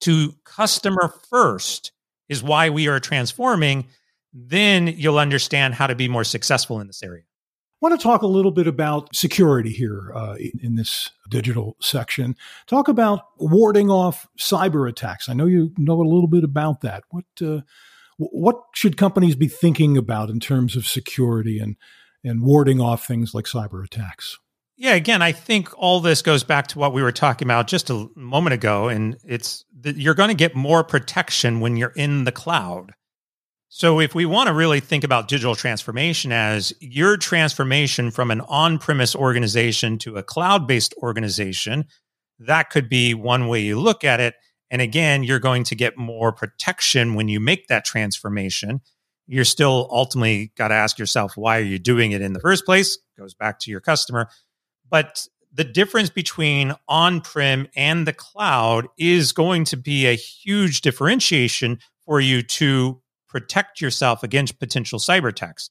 to 0.00 0.32
customer 0.44 1.14
first, 1.30 1.92
is 2.28 2.42
why 2.42 2.70
we 2.70 2.88
are 2.88 3.00
transforming, 3.00 3.86
then 4.32 4.86
you'll 4.86 5.18
understand 5.18 5.74
how 5.74 5.86
to 5.86 5.94
be 5.94 6.08
more 6.08 6.24
successful 6.24 6.80
in 6.80 6.86
this 6.86 7.02
area. 7.02 7.22
I 7.22 7.88
want 7.88 7.98
to 7.98 8.02
talk 8.02 8.22
a 8.22 8.26
little 8.26 8.50
bit 8.50 8.66
about 8.66 9.14
security 9.14 9.70
here 9.70 10.12
uh, 10.14 10.36
in, 10.62 10.74
this 10.74 11.10
digital 11.30 11.76
section. 11.80 12.34
Talk 12.66 12.88
about 12.88 13.20
warding 13.38 13.88
off 13.88 14.26
cyber 14.38 14.88
attacks. 14.88 15.28
I 15.28 15.34
know 15.34 15.46
you 15.46 15.72
know 15.78 16.00
a 16.00 16.02
little 16.02 16.26
bit 16.26 16.42
about 16.42 16.80
that. 16.80 17.04
What 17.10 17.24
uh, 17.40 17.60
what 18.18 18.56
should 18.74 18.96
companies 18.96 19.36
be 19.36 19.48
thinking 19.48 19.96
about 19.96 20.28
in 20.28 20.40
terms 20.40 20.76
of 20.76 20.86
security 20.86 21.58
and 21.58 21.76
and 22.24 22.42
warding 22.42 22.80
off 22.80 23.06
things 23.06 23.32
like 23.32 23.46
cyber 23.46 23.84
attacks? 23.84 24.38
Yeah, 24.76 24.94
again, 24.94 25.22
I 25.22 25.32
think 25.32 25.70
all 25.76 26.00
this 26.00 26.22
goes 26.22 26.44
back 26.44 26.68
to 26.68 26.78
what 26.78 26.92
we 26.92 27.02
were 27.02 27.10
talking 27.10 27.46
about 27.46 27.66
just 27.66 27.90
a 27.90 28.06
moment 28.14 28.54
ago, 28.54 28.88
and 28.88 29.16
it's 29.24 29.64
that 29.80 29.96
you're 29.96 30.14
going 30.14 30.28
to 30.28 30.34
get 30.34 30.54
more 30.54 30.84
protection 30.84 31.58
when 31.58 31.76
you're 31.76 31.92
in 31.96 32.24
the 32.24 32.32
cloud. 32.32 32.92
So, 33.70 34.00
if 34.00 34.14
we 34.14 34.24
want 34.24 34.46
to 34.46 34.54
really 34.54 34.78
think 34.78 35.02
about 35.02 35.26
digital 35.26 35.56
transformation 35.56 36.30
as 36.30 36.72
your 36.80 37.16
transformation 37.16 38.12
from 38.12 38.30
an 38.30 38.40
on 38.42 38.78
premise 38.78 39.16
organization 39.16 39.98
to 39.98 40.16
a 40.16 40.22
cloud 40.22 40.68
based 40.68 40.94
organization, 41.02 41.84
that 42.38 42.70
could 42.70 42.88
be 42.88 43.14
one 43.14 43.48
way 43.48 43.60
you 43.60 43.80
look 43.80 44.04
at 44.04 44.20
it. 44.20 44.34
And 44.70 44.82
again, 44.82 45.22
you're 45.22 45.38
going 45.38 45.64
to 45.64 45.74
get 45.74 45.96
more 45.96 46.32
protection 46.32 47.14
when 47.14 47.28
you 47.28 47.40
make 47.40 47.68
that 47.68 47.84
transformation. 47.84 48.80
You're 49.26 49.44
still 49.44 49.88
ultimately 49.90 50.52
got 50.56 50.68
to 50.68 50.74
ask 50.74 50.98
yourself, 50.98 51.36
why 51.36 51.58
are 51.58 51.64
you 51.64 51.78
doing 51.78 52.12
it 52.12 52.22
in 52.22 52.32
the 52.32 52.40
first 52.40 52.64
place? 52.64 52.98
Goes 53.16 53.34
back 53.34 53.58
to 53.60 53.70
your 53.70 53.80
customer. 53.80 54.28
But 54.88 55.26
the 55.52 55.64
difference 55.64 56.10
between 56.10 56.74
on 56.88 57.20
prem 57.20 57.68
and 57.74 58.06
the 58.06 58.12
cloud 58.12 58.86
is 58.98 59.32
going 59.32 59.64
to 59.66 59.76
be 59.76 60.06
a 60.06 60.14
huge 60.14 60.82
differentiation 60.82 61.78
for 62.04 62.20
you 62.20 62.42
to 62.42 63.00
protect 63.28 63.80
yourself 63.80 64.22
against 64.22 64.58
potential 64.58 64.98
cyber 64.98 65.28
attacks. 65.28 65.70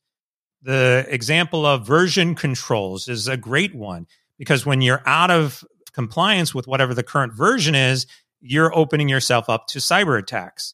The 0.61 1.05
example 1.09 1.65
of 1.65 1.85
version 1.85 2.35
controls 2.35 3.07
is 3.07 3.27
a 3.27 3.37
great 3.37 3.75
one 3.75 4.07
because 4.37 4.65
when 4.65 4.81
you're 4.81 5.03
out 5.05 5.31
of 5.31 5.63
compliance 5.93 6.53
with 6.53 6.67
whatever 6.67 6.93
the 6.93 7.03
current 7.03 7.33
version 7.33 7.73
is, 7.75 8.05
you're 8.49 8.75
opening 8.75 9.09
yourself 9.09 9.49
up 9.49 9.67
to 9.67 9.79
cyber 9.79 10.17
attacks. 10.17 10.73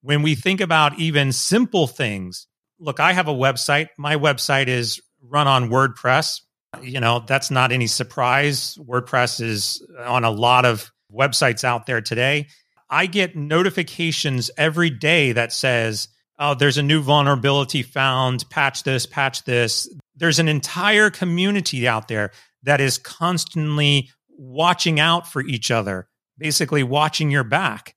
When 0.00 0.22
we 0.22 0.34
think 0.34 0.60
about 0.60 0.98
even 0.98 1.32
simple 1.32 1.86
things, 1.86 2.46
look, 2.80 3.00
I 3.00 3.12
have 3.12 3.28
a 3.28 3.34
website. 3.34 3.88
My 3.98 4.16
website 4.16 4.68
is 4.68 5.00
run 5.22 5.46
on 5.46 5.70
WordPress. 5.70 6.40
You 6.80 7.00
know, 7.00 7.22
that's 7.26 7.50
not 7.50 7.70
any 7.70 7.86
surprise. 7.86 8.76
WordPress 8.78 9.40
is 9.40 9.86
on 10.00 10.24
a 10.24 10.30
lot 10.30 10.64
of 10.64 10.90
websites 11.12 11.64
out 11.64 11.86
there 11.86 12.00
today. 12.00 12.48
I 12.88 13.06
get 13.06 13.36
notifications 13.36 14.50
every 14.56 14.90
day 14.90 15.32
that 15.32 15.52
says, 15.52 16.08
oh, 16.38 16.54
there's 16.54 16.78
a 16.78 16.82
new 16.82 17.02
vulnerability 17.02 17.82
found, 17.82 18.48
patch 18.50 18.82
this, 18.82 19.06
patch 19.06 19.44
this. 19.44 19.88
There's 20.16 20.38
an 20.38 20.48
entire 20.48 21.10
community 21.10 21.86
out 21.86 22.08
there 22.08 22.32
that 22.64 22.80
is 22.80 22.98
constantly 22.98 24.10
watching 24.30 24.98
out 24.98 25.26
for 25.26 25.42
each 25.42 25.70
other, 25.70 26.08
basically 26.42 26.82
watching 26.82 27.30
your 27.30 27.44
back 27.44 27.94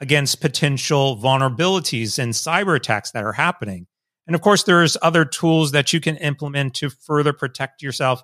against 0.00 0.40
potential 0.40 1.16
vulnerabilities 1.16 2.18
and 2.18 2.32
cyber 2.32 2.76
attacks 2.76 3.12
that 3.12 3.24
are 3.24 3.32
happening. 3.32 3.86
And 4.26 4.34
of 4.34 4.42
course, 4.42 4.64
there's 4.64 4.96
other 5.02 5.24
tools 5.24 5.72
that 5.72 5.92
you 5.92 6.00
can 6.00 6.16
implement 6.16 6.74
to 6.74 6.90
further 6.90 7.32
protect 7.32 7.82
yourself 7.82 8.22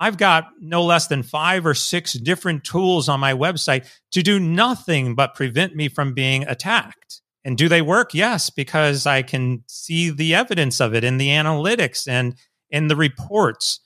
I've 0.00 0.16
got 0.16 0.48
no 0.58 0.82
less 0.82 1.06
than 1.08 1.22
five 1.22 1.66
or 1.66 1.74
six 1.74 2.14
different 2.14 2.64
tools 2.64 3.08
on 3.08 3.20
my 3.20 3.34
website 3.34 3.86
to 4.12 4.22
do 4.22 4.40
nothing 4.40 5.14
but 5.14 5.34
prevent 5.34 5.76
me 5.76 5.88
from 5.90 6.14
being 6.14 6.44
attacked. 6.44 7.20
And 7.44 7.56
do 7.56 7.68
they 7.68 7.82
work? 7.82 8.14
Yes, 8.14 8.48
because 8.48 9.06
I 9.06 9.22
can 9.22 9.62
see 9.68 10.10
the 10.10 10.34
evidence 10.34 10.80
of 10.80 10.94
it 10.94 11.04
in 11.04 11.18
the 11.18 11.28
analytics 11.28 12.08
and 12.08 12.34
in 12.70 12.88
the 12.88 12.96
reports. 12.96 13.80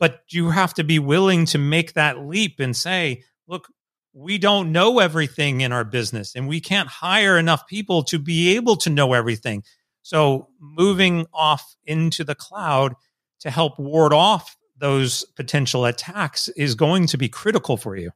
But 0.00 0.22
you 0.30 0.50
have 0.50 0.74
to 0.74 0.84
be 0.84 0.98
willing 0.98 1.46
to 1.46 1.58
make 1.58 1.94
that 1.94 2.26
leap 2.26 2.58
and 2.58 2.76
say, 2.76 3.22
look, 3.46 3.68
we 4.14 4.38
don't 4.38 4.72
know 4.72 5.00
everything 5.00 5.60
in 5.60 5.72
our 5.72 5.84
business 5.84 6.34
and 6.36 6.48
we 6.48 6.60
can't 6.60 6.88
hire 6.88 7.36
enough 7.36 7.66
people 7.66 8.04
to 8.04 8.18
be 8.18 8.54
able 8.56 8.76
to 8.76 8.90
know 8.90 9.12
everything. 9.12 9.64
So 10.02 10.48
moving 10.60 11.26
off 11.34 11.74
into 11.84 12.22
the 12.24 12.34
cloud 12.34 12.94
to 13.40 13.50
help 13.50 13.78
ward 13.78 14.12
off 14.12 14.56
those 14.78 15.24
potential 15.36 15.84
attacks 15.84 16.48
is 16.48 16.74
going 16.74 17.06
to 17.08 17.18
be 17.18 17.28
critical 17.28 17.76
for 17.76 17.96
you. 17.96 18.10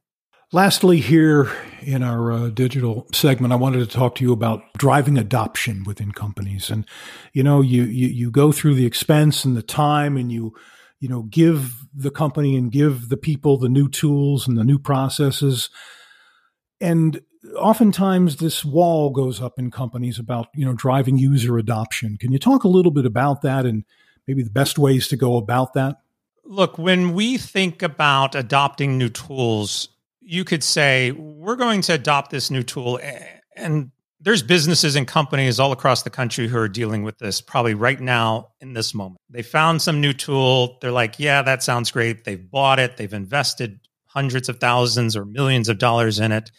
Lastly, 0.51 0.99
here 0.99 1.51
in 1.81 2.01
our 2.01 2.31
uh, 2.31 2.49
digital 2.49 3.07
segment, 3.13 3.53
I 3.53 3.55
wanted 3.55 3.79
to 3.79 3.85
talk 3.85 4.15
to 4.15 4.23
you 4.23 4.33
about 4.33 4.63
driving 4.77 5.15
adoption 5.15 5.83
within 5.83 6.11
companies. 6.11 6.71
And 6.71 6.87
you 7.33 7.43
know, 7.43 7.61
you, 7.61 7.83
you 7.83 8.07
you 8.07 8.31
go 8.31 8.51
through 8.51 8.73
the 8.73 8.87
expense 8.87 9.45
and 9.45 9.55
the 9.55 9.61
time, 9.61 10.17
and 10.17 10.31
you 10.31 10.55
you 10.99 11.09
know 11.09 11.23
give 11.23 11.85
the 11.93 12.11
company 12.11 12.55
and 12.55 12.71
give 12.71 13.09
the 13.09 13.17
people 13.17 13.57
the 13.57 13.69
new 13.69 13.89
tools 13.89 14.47
and 14.47 14.57
the 14.57 14.63
new 14.63 14.79
processes. 14.79 15.69
And 16.81 17.21
oftentimes, 17.57 18.37
this 18.37 18.63
wall 18.63 19.09
goes 19.09 19.41
up 19.41 19.57
in 19.57 19.71
companies 19.71 20.19
about 20.19 20.47
you 20.53 20.65
know 20.65 20.73
driving 20.73 21.17
user 21.17 21.57
adoption. 21.57 22.17
Can 22.17 22.31
you 22.31 22.39
talk 22.39 22.63
a 22.63 22.69
little 22.69 22.91
bit 22.91 23.05
about 23.05 23.41
that 23.41 23.65
and 23.65 23.83
maybe 24.27 24.43
the 24.43 24.49
best 24.49 24.77
ways 24.77 25.07
to 25.09 25.17
go 25.17 25.37
about 25.37 25.73
that? 25.73 25.97
Look, 26.43 26.77
when 26.77 27.13
we 27.13 27.37
think 27.37 27.83
about 27.83 28.33
adopting 28.33 28.97
new 28.97 29.09
tools, 29.09 29.89
you 30.19 30.43
could 30.43 30.63
say, 30.63 31.11
we're 31.11 31.55
going 31.55 31.81
to 31.81 31.93
adopt 31.93 32.31
this 32.31 32.49
new 32.49 32.63
tool. 32.63 32.99
And 33.55 33.91
there's 34.21 34.43
businesses 34.43 34.95
and 34.95 35.07
companies 35.07 35.59
all 35.59 35.71
across 35.71 36.03
the 36.03 36.09
country 36.09 36.47
who 36.47 36.57
are 36.57 36.67
dealing 36.67 37.03
with 37.03 37.17
this 37.19 37.39
probably 37.39 37.73
right 37.73 37.99
now 37.99 38.49
in 38.59 38.73
this 38.73 38.93
moment. 38.93 39.21
They 39.29 39.41
found 39.41 39.81
some 39.81 40.01
new 40.01 40.13
tool. 40.13 40.77
They're 40.81 40.91
like, 40.91 41.19
yeah, 41.19 41.41
that 41.41 41.63
sounds 41.63 41.91
great. 41.91 42.25
They've 42.25 42.49
bought 42.49 42.79
it, 42.79 42.97
they've 42.97 43.13
invested 43.13 43.79
hundreds 44.07 44.49
of 44.49 44.59
thousands 44.59 45.15
or 45.15 45.23
millions 45.23 45.69
of 45.69 45.77
dollars 45.77 46.19
in 46.19 46.31
it. 46.31 46.51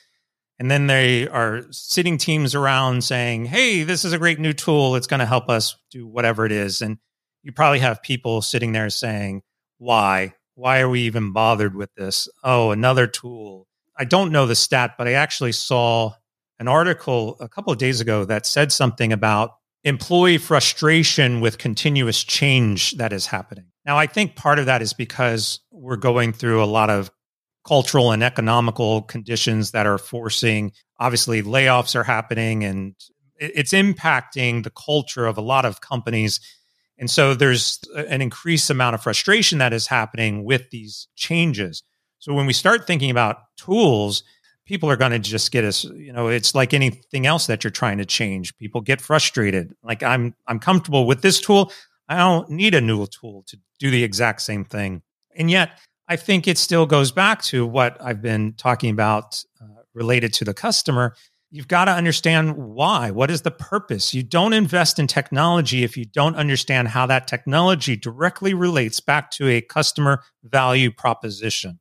And 0.59 0.71
then 0.71 0.87
they 0.87 1.27
are 1.27 1.63
sitting 1.71 2.19
teams 2.19 2.55
around 2.55 3.03
saying, 3.03 3.47
Hey, 3.47 3.83
this 3.83 4.05
is 4.05 4.13
a 4.13 4.19
great 4.19 4.39
new 4.39 4.53
tool. 4.53 4.95
It's 4.95 5.07
going 5.07 5.21
to 5.21 5.27
help 5.27 5.49
us 5.49 5.77
do 5.91 6.07
whatever 6.07 6.45
it 6.45 6.53
is. 6.53 6.83
And 6.83 6.99
you 7.43 7.51
probably 7.51 7.79
have 7.79 8.03
people 8.03 8.43
sitting 8.43 8.73
there 8.73 8.91
saying, 8.91 9.43
Why? 9.79 10.35
Why 10.55 10.81
are 10.81 10.89
we 10.89 11.01
even 11.03 11.33
bothered 11.33 11.75
with 11.75 11.95
this? 11.95 12.29
Oh, 12.45 12.73
another 12.73 13.07
tool. 13.07 13.67
I 13.99 14.05
don't 14.05 14.33
know 14.33 14.47
the 14.47 14.55
stat, 14.55 14.97
but 14.99 15.09
I 15.09 15.15
actually 15.15 15.53
saw 15.53 16.13
an 16.61 16.69
article 16.69 17.37
a 17.41 17.49
couple 17.49 17.73
of 17.73 17.79
days 17.79 18.01
ago 18.01 18.25
that 18.27 18.47
said 18.47 18.71
something 18.71 19.13
about 19.13 19.57
employee 19.83 20.37
frustration 20.39 21.41
with 21.41 21.57
continuous 21.57 22.23
change 22.23 22.93
that 22.99 23.15
is 23.15 23.27
happening. 23.27 23.65
Now, 23.87 23.97
I 23.97 24.07
think 24.07 24.37
part 24.37 24.59
of 24.59 24.67
that 24.67 24.83
is 24.83 24.93
because 24.93 25.61
we're 25.73 25.97
going 25.97 26.35
through 26.35 26.63
a 26.63 26.67
lot 26.67 26.91
of 26.91 27.11
cultural 27.67 28.13
and 28.13 28.23
economical 28.23 29.03
conditions 29.03 29.71
that 29.71 29.87
are 29.87 29.97
forcing, 29.97 30.73
obviously, 30.99 31.43
layoffs 31.43 31.95
are 31.95 32.05
happening 32.05 32.63
and 32.63 32.95
it's 33.37 33.73
impacting 33.73 34.63
the 34.63 34.71
culture 34.71 35.25
of 35.25 35.39
a 35.39 35.43
lot 35.43 35.65
of 35.65 35.81
companies. 35.81 36.41
And 36.99 37.11
so 37.11 37.33
there's 37.33 37.81
an 37.97 38.21
increased 38.21 38.69
amount 38.69 38.95
of 38.95 39.03
frustration 39.03 39.59
that 39.59 39.73
is 39.73 39.87
happening 39.87 40.45
with 40.45 40.69
these 40.71 41.09
changes. 41.17 41.83
So 42.19 42.35
when 42.35 42.45
we 42.45 42.53
start 42.53 42.87
thinking 42.87 43.11
about 43.11 43.39
tools, 43.57 44.23
people 44.71 44.89
are 44.89 44.97
going 44.97 45.11
to 45.11 45.19
just 45.19 45.51
get 45.51 45.65
us 45.65 45.83
you 45.83 46.13
know 46.13 46.29
it's 46.29 46.55
like 46.55 46.73
anything 46.73 47.27
else 47.27 47.49
that 47.49 47.65
you're 47.65 47.73
trying 47.73 47.99
to 47.99 48.05
change. 48.05 48.57
People 48.57 48.81
get 48.81 49.01
frustrated. 49.01 49.75
Like 49.83 50.05
i'm 50.05 50.33
i'm 50.47 50.61
comfortable 50.61 51.07
with 51.09 51.23
this 51.23 51.41
tool. 51.41 51.73
I 52.09 52.19
don't 52.19 52.49
need 52.51 52.77
a 52.77 52.81
new 52.81 53.05
tool 53.07 53.43
to 53.49 53.59
do 53.81 53.91
the 53.91 54.05
exact 54.05 54.43
same 54.43 54.65
thing. 54.65 55.03
And 55.37 55.51
yet 55.51 55.71
i 56.07 56.15
think 56.15 56.47
it 56.47 56.57
still 56.57 56.87
goes 56.87 57.11
back 57.11 57.43
to 57.51 57.67
what 57.67 57.97
i've 58.01 58.23
been 58.23 58.55
talking 58.55 58.91
about 58.91 59.43
uh, 59.61 59.83
related 59.93 60.33
to 60.35 60.45
the 60.45 60.55
customer. 60.55 61.15
You've 61.51 61.67
got 61.67 61.87
to 61.87 61.91
understand 61.91 62.57
why. 62.57 63.11
What 63.11 63.29
is 63.29 63.43
the 63.43 63.51
purpose? 63.51 64.15
You 64.15 64.23
don't 64.23 64.53
invest 64.53 65.01
in 65.01 65.09
technology 65.09 65.83
if 65.83 65.97
you 65.97 66.05
don't 66.05 66.37
understand 66.37 66.87
how 66.87 67.07
that 67.07 67.27
technology 67.27 67.97
directly 67.97 68.55
relates 68.55 69.01
back 69.01 69.33
to 69.33 69.49
a 69.49 69.61
customer 69.61 70.23
value 70.45 70.93
proposition 70.93 71.80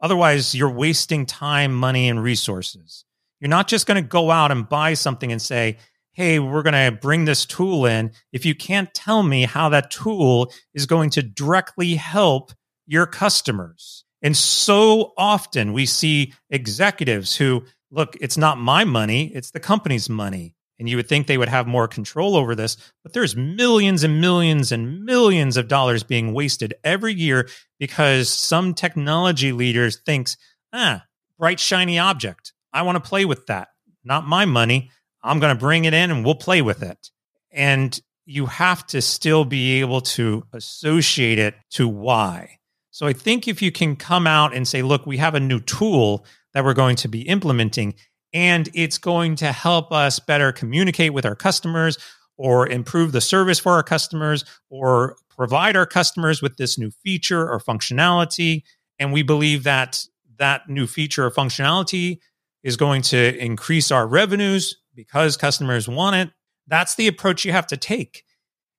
Otherwise, 0.00 0.54
you're 0.54 0.70
wasting 0.70 1.26
time, 1.26 1.74
money, 1.74 2.08
and 2.08 2.22
resources. 2.22 3.04
You're 3.40 3.48
not 3.48 3.68
just 3.68 3.86
going 3.86 4.02
to 4.02 4.08
go 4.08 4.30
out 4.30 4.50
and 4.50 4.68
buy 4.68 4.94
something 4.94 5.30
and 5.30 5.40
say, 5.40 5.76
hey, 6.12 6.38
we're 6.38 6.62
going 6.62 6.72
to 6.92 6.98
bring 6.98 7.26
this 7.26 7.44
tool 7.44 7.84
in. 7.84 8.10
If 8.32 8.46
you 8.46 8.54
can't 8.54 8.92
tell 8.94 9.22
me 9.22 9.42
how 9.42 9.68
that 9.68 9.90
tool 9.90 10.50
is 10.72 10.86
going 10.86 11.10
to 11.10 11.22
directly 11.22 11.94
help 11.94 12.52
your 12.86 13.06
customers. 13.06 14.04
And 14.22 14.36
so 14.36 15.12
often 15.18 15.74
we 15.74 15.84
see 15.84 16.32
executives 16.48 17.36
who, 17.36 17.64
look, 17.90 18.16
it's 18.20 18.38
not 18.38 18.58
my 18.58 18.84
money, 18.84 19.26
it's 19.34 19.50
the 19.50 19.60
company's 19.60 20.08
money 20.08 20.55
and 20.78 20.88
you 20.88 20.96
would 20.96 21.08
think 21.08 21.26
they 21.26 21.38
would 21.38 21.48
have 21.48 21.66
more 21.66 21.88
control 21.88 22.36
over 22.36 22.54
this 22.54 22.76
but 23.02 23.12
there's 23.12 23.36
millions 23.36 24.04
and 24.04 24.20
millions 24.20 24.72
and 24.72 25.04
millions 25.04 25.56
of 25.56 25.68
dollars 25.68 26.02
being 26.02 26.32
wasted 26.32 26.74
every 26.84 27.14
year 27.14 27.48
because 27.78 28.28
some 28.28 28.74
technology 28.74 29.52
leaders 29.52 30.00
thinks 30.04 30.36
ah 30.72 31.02
bright 31.38 31.60
shiny 31.60 31.98
object. 31.98 32.52
I 32.72 32.82
want 32.82 33.02
to 33.02 33.08
play 33.08 33.24
with 33.24 33.46
that. 33.46 33.68
Not 34.04 34.26
my 34.26 34.44
money. 34.44 34.90
I'm 35.22 35.40
going 35.40 35.54
to 35.54 35.60
bring 35.60 35.84
it 35.84 35.94
in 35.94 36.10
and 36.10 36.24
we'll 36.24 36.34
play 36.34 36.62
with 36.62 36.82
it. 36.82 37.10
And 37.50 37.98
you 38.24 38.46
have 38.46 38.86
to 38.88 39.00
still 39.02 39.44
be 39.44 39.80
able 39.80 40.00
to 40.00 40.44
associate 40.52 41.38
it 41.38 41.54
to 41.70 41.88
why. 41.88 42.58
So 42.90 43.06
i 43.06 43.12
think 43.12 43.46
if 43.46 43.60
you 43.60 43.70
can 43.70 43.94
come 43.94 44.26
out 44.26 44.54
and 44.54 44.66
say 44.66 44.80
look 44.80 45.04
we 45.06 45.18
have 45.18 45.34
a 45.34 45.40
new 45.40 45.60
tool 45.60 46.24
that 46.54 46.64
we're 46.64 46.72
going 46.72 46.96
to 46.96 47.08
be 47.08 47.28
implementing 47.28 47.94
and 48.36 48.68
it's 48.74 48.98
going 48.98 49.34
to 49.34 49.50
help 49.50 49.90
us 49.92 50.18
better 50.18 50.52
communicate 50.52 51.14
with 51.14 51.24
our 51.24 51.34
customers 51.34 51.96
or 52.36 52.68
improve 52.68 53.12
the 53.12 53.20
service 53.22 53.58
for 53.58 53.72
our 53.72 53.82
customers 53.82 54.44
or 54.68 55.16
provide 55.30 55.74
our 55.74 55.86
customers 55.86 56.42
with 56.42 56.58
this 56.58 56.76
new 56.76 56.90
feature 56.90 57.50
or 57.50 57.58
functionality. 57.58 58.62
And 58.98 59.10
we 59.10 59.22
believe 59.22 59.62
that 59.62 60.04
that 60.38 60.68
new 60.68 60.86
feature 60.86 61.24
or 61.24 61.30
functionality 61.30 62.18
is 62.62 62.76
going 62.76 63.00
to 63.00 63.42
increase 63.42 63.90
our 63.90 64.06
revenues 64.06 64.82
because 64.94 65.38
customers 65.38 65.88
want 65.88 66.16
it. 66.16 66.30
That's 66.66 66.94
the 66.94 67.06
approach 67.06 67.46
you 67.46 67.52
have 67.52 67.66
to 67.68 67.78
take. 67.78 68.24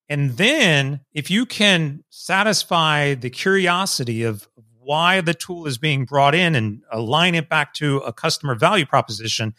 And 0.08 0.38
then 0.38 1.00
if 1.14 1.32
you 1.32 1.48
can 1.48 2.04
satisfy 2.12 3.16
the 3.16 3.32
curiosity 3.32 4.22
of 4.22 4.48
why 4.88 5.20
the 5.20 5.34
tool 5.34 5.68
is 5.68 5.78
being 5.78 6.06
brought 6.06 6.34
in 6.34 6.56
and 6.56 6.82
align 6.90 7.36
it 7.36 7.50
back 7.50 7.74
to 7.74 7.98
a 7.98 8.14
customer 8.14 8.56
value 8.56 8.86
proposition, 8.86 9.54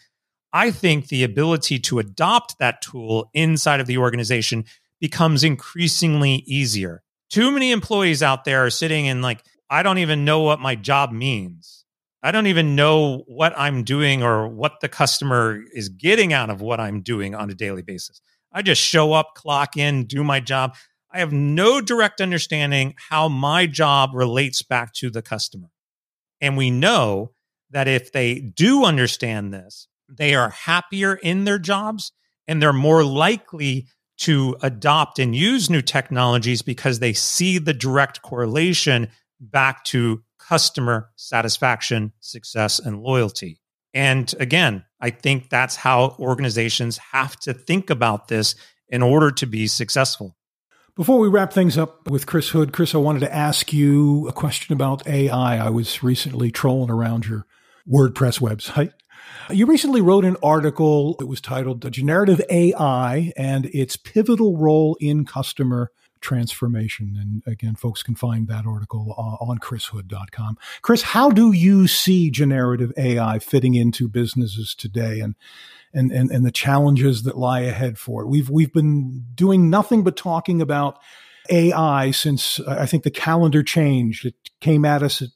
I 0.54 0.70
think 0.70 1.08
the 1.08 1.22
ability 1.22 1.78
to 1.80 1.98
adopt 1.98 2.58
that 2.58 2.80
tool 2.80 3.28
inside 3.34 3.78
of 3.80 3.86
the 3.86 3.98
organization 3.98 4.64
becomes 5.02 5.44
increasingly 5.44 6.36
easier. 6.46 7.02
Too 7.28 7.50
many 7.50 7.72
employees 7.72 8.22
out 8.22 8.44
there 8.44 8.64
are 8.64 8.70
sitting 8.70 9.04
in 9.04 9.20
like, 9.20 9.44
I 9.68 9.82
don't 9.82 9.98
even 9.98 10.24
know 10.24 10.40
what 10.40 10.60
my 10.60 10.74
job 10.74 11.12
means. 11.12 11.84
I 12.22 12.30
don't 12.30 12.46
even 12.46 12.74
know 12.74 13.24
what 13.26 13.52
I'm 13.54 13.84
doing 13.84 14.22
or 14.22 14.48
what 14.48 14.80
the 14.80 14.88
customer 14.88 15.62
is 15.74 15.90
getting 15.90 16.32
out 16.32 16.48
of 16.48 16.62
what 16.62 16.80
I'm 16.80 17.02
doing 17.02 17.34
on 17.34 17.50
a 17.50 17.54
daily 17.54 17.82
basis. 17.82 18.22
I 18.50 18.62
just 18.62 18.80
show 18.80 19.12
up, 19.12 19.34
clock 19.34 19.76
in, 19.76 20.04
do 20.04 20.24
my 20.24 20.40
job. 20.40 20.74
I 21.18 21.22
have 21.22 21.32
no 21.32 21.80
direct 21.80 22.20
understanding 22.20 22.94
how 23.10 23.28
my 23.28 23.66
job 23.66 24.10
relates 24.14 24.62
back 24.62 24.94
to 24.94 25.10
the 25.10 25.20
customer. 25.20 25.66
And 26.40 26.56
we 26.56 26.70
know 26.70 27.32
that 27.70 27.88
if 27.88 28.12
they 28.12 28.38
do 28.38 28.84
understand 28.84 29.52
this, 29.52 29.88
they 30.08 30.36
are 30.36 30.50
happier 30.50 31.16
in 31.16 31.42
their 31.42 31.58
jobs 31.58 32.12
and 32.46 32.62
they're 32.62 32.72
more 32.72 33.02
likely 33.02 33.88
to 34.18 34.56
adopt 34.62 35.18
and 35.18 35.34
use 35.34 35.68
new 35.68 35.82
technologies 35.82 36.62
because 36.62 37.00
they 37.00 37.14
see 37.14 37.58
the 37.58 37.74
direct 37.74 38.22
correlation 38.22 39.08
back 39.40 39.82
to 39.86 40.22
customer 40.38 41.10
satisfaction, 41.16 42.12
success, 42.20 42.78
and 42.78 43.02
loyalty. 43.02 43.60
And 43.92 44.32
again, 44.38 44.84
I 45.00 45.10
think 45.10 45.50
that's 45.50 45.74
how 45.74 46.14
organizations 46.20 46.98
have 47.10 47.34
to 47.40 47.54
think 47.54 47.90
about 47.90 48.28
this 48.28 48.54
in 48.88 49.02
order 49.02 49.32
to 49.32 49.46
be 49.46 49.66
successful. 49.66 50.37
Before 50.98 51.20
we 51.20 51.28
wrap 51.28 51.52
things 51.52 51.78
up 51.78 52.10
with 52.10 52.26
Chris 52.26 52.48
Hood, 52.48 52.72
Chris, 52.72 52.92
I 52.92 52.98
wanted 52.98 53.20
to 53.20 53.32
ask 53.32 53.72
you 53.72 54.26
a 54.26 54.32
question 54.32 54.72
about 54.72 55.06
AI. 55.06 55.56
I 55.56 55.70
was 55.70 56.02
recently 56.02 56.50
trolling 56.50 56.90
around 56.90 57.24
your 57.24 57.46
WordPress 57.88 58.40
website. 58.40 58.92
You 59.48 59.66
recently 59.66 60.00
wrote 60.00 60.24
an 60.24 60.36
article 60.42 61.14
that 61.20 61.28
was 61.28 61.40
titled 61.40 61.88
Generative 61.92 62.40
AI 62.50 63.32
and 63.36 63.66
its 63.66 63.96
Pivotal 63.96 64.56
Role 64.56 64.96
in 64.98 65.24
Customer 65.24 65.92
Transformation. 66.20 67.16
And 67.16 67.44
again, 67.46 67.76
folks 67.76 68.02
can 68.02 68.16
find 68.16 68.48
that 68.48 68.66
article 68.66 69.14
uh, 69.16 69.44
on 69.44 69.58
chrishood.com. 69.60 70.58
Chris, 70.82 71.02
how 71.02 71.30
do 71.30 71.52
you 71.52 71.86
see 71.86 72.28
generative 72.28 72.92
AI 72.96 73.38
fitting 73.38 73.76
into 73.76 74.08
businesses 74.08 74.74
today? 74.74 75.20
And 75.20 75.36
and, 75.92 76.10
and, 76.12 76.30
and 76.30 76.44
the 76.44 76.52
challenges 76.52 77.22
that 77.22 77.36
lie 77.36 77.60
ahead 77.60 77.98
for 77.98 78.22
it. 78.22 78.28
We've, 78.28 78.50
we've 78.50 78.72
been 78.72 79.24
doing 79.34 79.70
nothing 79.70 80.04
but 80.04 80.16
talking 80.16 80.60
about 80.60 80.98
AI 81.50 82.10
since 82.10 82.60
uh, 82.60 82.76
I 82.78 82.86
think 82.86 83.04
the 83.04 83.10
calendar 83.10 83.62
changed. 83.62 84.26
It 84.26 84.34
came 84.60 84.84
at 84.84 85.02
us 85.02 85.22
at 85.22 85.28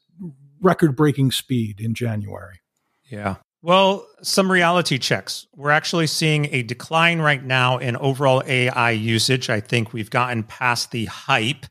record 0.61 0.95
breaking 0.95 1.31
speed 1.31 1.79
in 1.79 1.93
January. 1.93 2.61
Yeah. 3.09 3.35
Well, 3.61 4.05
some 4.21 4.51
reality 4.51 4.97
checks. 4.97 5.47
We're 5.55 5.71
actually 5.71 6.07
seeing 6.07 6.53
a 6.53 6.63
decline 6.63 7.19
right 7.19 7.43
now 7.43 7.77
in 7.77 7.95
overall 7.95 8.43
AI 8.45 8.91
usage. 8.91 9.49
I 9.49 9.61
think 9.61 9.93
we've 9.93 10.09
gotten 10.09 10.43
past 10.43 10.91
the 10.91 11.05
hype, 11.05 11.65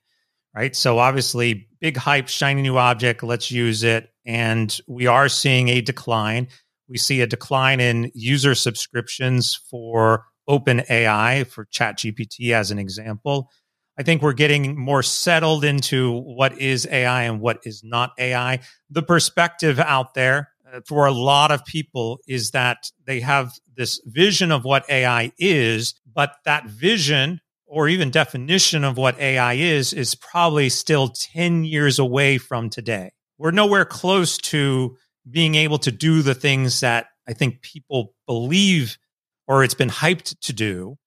right? 0.55 0.75
So, 0.75 0.99
obviously, 0.99 1.68
big 1.81 1.99
hype, 1.99 2.29
shiny 2.29 2.62
new 2.62 2.79
object, 2.79 3.23
let's 3.23 3.51
use 3.51 3.83
it. 3.83 4.09
And 4.25 4.75
we 4.88 5.07
are 5.07 5.29
seeing 5.29 5.68
a 5.68 5.83
decline. 5.83 6.49
We 6.92 6.98
see 6.98 7.22
a 7.22 7.26
decline 7.26 7.81
in 7.81 8.12
user 8.14 8.55
subscriptions 8.55 9.59
for 9.70 10.26
OpenAI, 10.46 11.46
for 11.46 11.64
ChatGPT 11.64 12.52
as 12.52 12.70
an 12.70 12.78
example. 12.78 13.50
I 13.98 14.02
think 14.02 14.20
we're 14.20 14.35
getting 14.35 14.78
more 14.78 15.02
settled 15.02 15.64
into 15.64 16.12
what 16.12 16.59
is 16.59 16.87
AI 16.90 17.22
and 17.22 17.40
what 17.40 17.61
is 17.64 17.83
not 17.83 18.11
AI. 18.18 18.61
The 18.90 19.02
perspective 19.02 19.78
out 19.78 20.12
there 20.12 20.50
uh, 20.70 20.81
for 20.87 21.07
a 21.07 21.12
lot 21.12 21.50
of 21.50 21.64
people 21.64 22.18
is 22.28 22.50
that 22.50 22.90
they 23.07 23.20
have 23.20 23.52
this 23.74 23.98
vision 24.05 24.52
of 24.52 24.62
what 24.62 24.85
AI 24.90 25.33
is, 25.38 25.94
but 26.14 26.35
that 26.44 26.66
vision 26.66 27.40
or 27.64 27.88
even 27.88 28.11
definition 28.11 28.85
of 28.85 28.98
what 28.98 29.18
AI 29.18 29.55
is 29.55 29.94
is 29.94 30.14
probably 30.14 30.68
still 30.68 31.09
10 31.09 31.64
years 31.64 31.98
away 31.98 32.37
from 32.37 32.68
today. 32.68 33.12
We're 33.38 33.50
nowhere 33.50 33.87
close 33.87 34.37
to 34.37 34.98
being 35.30 35.54
able 35.54 35.78
to 35.78 35.92
do 35.92 36.22
the 36.22 36.35
things 36.35 36.80
that 36.80 37.06
I 37.28 37.32
think 37.32 37.62
people 37.62 38.14
believe 38.26 38.98
or 39.46 39.64
it's 39.64 39.74
been 39.74 39.90
hyped 39.90 40.38
to 40.40 40.52
do. 40.52 40.98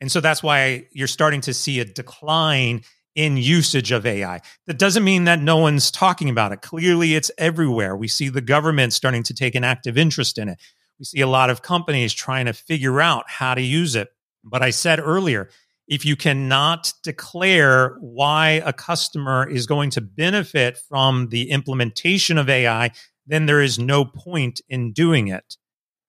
And 0.00 0.10
so 0.10 0.20
that's 0.20 0.42
why 0.42 0.86
you're 0.92 1.06
starting 1.06 1.40
to 1.42 1.54
see 1.54 1.80
a 1.80 1.84
decline 1.84 2.82
in 3.14 3.36
usage 3.36 3.92
of 3.92 4.06
AI. 4.06 4.40
That 4.66 4.78
doesn't 4.78 5.04
mean 5.04 5.24
that 5.24 5.40
no 5.40 5.58
one's 5.58 5.90
talking 5.90 6.30
about 6.30 6.52
it. 6.52 6.62
Clearly, 6.62 7.14
it's 7.14 7.30
everywhere. 7.36 7.96
We 7.96 8.08
see 8.08 8.28
the 8.28 8.40
government 8.40 8.92
starting 8.92 9.22
to 9.24 9.34
take 9.34 9.54
an 9.54 9.64
active 9.64 9.98
interest 9.98 10.38
in 10.38 10.48
it. 10.48 10.58
We 10.98 11.04
see 11.04 11.20
a 11.20 11.26
lot 11.26 11.50
of 11.50 11.62
companies 11.62 12.12
trying 12.12 12.46
to 12.46 12.52
figure 12.52 13.00
out 13.00 13.28
how 13.28 13.54
to 13.54 13.62
use 13.62 13.94
it. 13.94 14.08
But 14.44 14.62
I 14.62 14.70
said 14.70 15.00
earlier, 15.00 15.50
if 15.88 16.04
you 16.04 16.14
cannot 16.14 16.92
declare 17.02 17.96
why 18.00 18.62
a 18.64 18.72
customer 18.72 19.48
is 19.48 19.66
going 19.66 19.90
to 19.90 20.00
benefit 20.00 20.78
from 20.78 21.28
the 21.28 21.50
implementation 21.50 22.38
of 22.38 22.48
AI, 22.48 22.92
then 23.30 23.46
there 23.46 23.62
is 23.62 23.78
no 23.78 24.04
point 24.04 24.60
in 24.68 24.92
doing 24.92 25.28
it. 25.28 25.56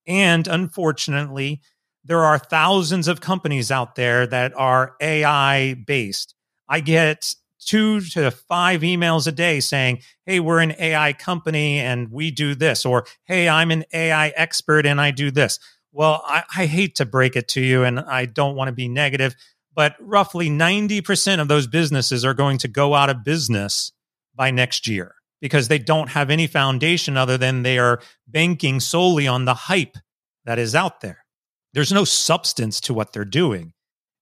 And 0.07 0.47
unfortunately, 0.47 1.61
there 2.03 2.23
are 2.23 2.39
thousands 2.39 3.07
of 3.07 3.21
companies 3.21 3.69
out 3.69 3.95
there 3.95 4.25
that 4.27 4.53
are 4.55 4.95
AI 4.99 5.75
based. 5.85 6.33
I 6.67 6.79
get 6.79 7.35
two 7.59 8.01
to 8.01 8.31
five 8.31 8.81
emails 8.81 9.27
a 9.27 9.31
day 9.31 9.59
saying, 9.59 9.99
Hey, 10.25 10.39
we're 10.39 10.59
an 10.59 10.73
AI 10.79 11.13
company 11.13 11.77
and 11.77 12.11
we 12.11 12.31
do 12.31 12.55
this, 12.55 12.85
or 12.85 13.05
Hey, 13.25 13.47
I'm 13.47 13.69
an 13.69 13.85
AI 13.93 14.29
expert 14.29 14.85
and 14.87 14.99
I 14.99 15.11
do 15.11 15.29
this. 15.29 15.59
Well, 15.91 16.23
I, 16.25 16.43
I 16.57 16.65
hate 16.65 16.95
to 16.95 17.05
break 17.05 17.35
it 17.35 17.49
to 17.49 17.61
you 17.61 17.83
and 17.83 17.99
I 17.99 18.25
don't 18.25 18.55
want 18.55 18.69
to 18.69 18.73
be 18.73 18.87
negative, 18.87 19.35
but 19.75 19.95
roughly 19.99 20.49
90% 20.49 21.39
of 21.39 21.49
those 21.49 21.67
businesses 21.67 22.25
are 22.25 22.33
going 22.33 22.57
to 22.59 22.67
go 22.67 22.95
out 22.95 23.09
of 23.09 23.23
business 23.23 23.91
by 24.33 24.49
next 24.49 24.87
year 24.87 25.15
because 25.41 25.67
they 25.67 25.79
don't 25.79 26.09
have 26.09 26.29
any 26.29 26.47
foundation 26.47 27.17
other 27.17 27.37
than 27.37 27.63
they 27.63 27.79
are 27.79 27.99
banking 28.27 28.79
solely 28.79 29.27
on 29.27 29.45
the 29.45 29.53
hype 29.53 29.97
that 30.45 30.59
is 30.59 30.75
out 30.75 31.01
there. 31.01 31.25
There's 31.73 31.91
no 31.91 32.05
substance 32.05 32.79
to 32.81 32.93
what 32.93 33.11
they're 33.11 33.25
doing. 33.25 33.73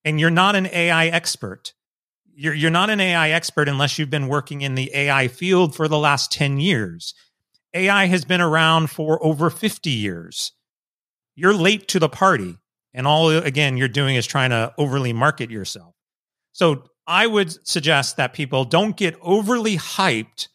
And 0.06 0.20
you're 0.20 0.30
not 0.30 0.56
an 0.56 0.68
AI 0.68 1.08
expert 1.08 1.74
you're 2.40 2.54
you're 2.54 2.72
not 2.72 2.90
an 2.90 3.02
AI 3.02 3.32
expert 3.32 3.68
unless 3.68 4.00
you've 4.00 4.10
been 4.10 4.30
working 4.30 4.62
in 4.62 4.76
the 4.76 4.90
AI 4.94 5.28
field 5.28 5.76
for 5.76 5.90
the 5.90 5.98
last 5.98 6.32
10 6.32 6.58
years. 6.58 7.14
AI 7.74 8.06
has 8.06 8.24
been 8.24 8.40
around 8.40 8.90
for 8.90 9.24
over 9.24 9.50
50 9.50 9.90
years. 9.90 10.54
You're 11.36 11.54
late 11.54 11.90
to 11.90 12.00
the 12.00 12.08
party 12.08 12.58
and 12.94 13.06
all 13.06 13.30
again 13.30 13.76
you're 13.76 13.90
doing 13.90 14.16
is 14.16 14.26
trying 14.26 14.52
to 14.52 14.74
overly 14.78 15.12
market 15.12 15.52
yourself. 15.52 15.94
So 16.54 16.86
I 17.06 17.28
would 17.28 17.68
suggest 17.68 18.16
that 18.16 18.32
people 18.32 18.64
don't 18.64 18.96
get 18.96 19.18
overly 19.22 19.76
hyped 19.76 20.48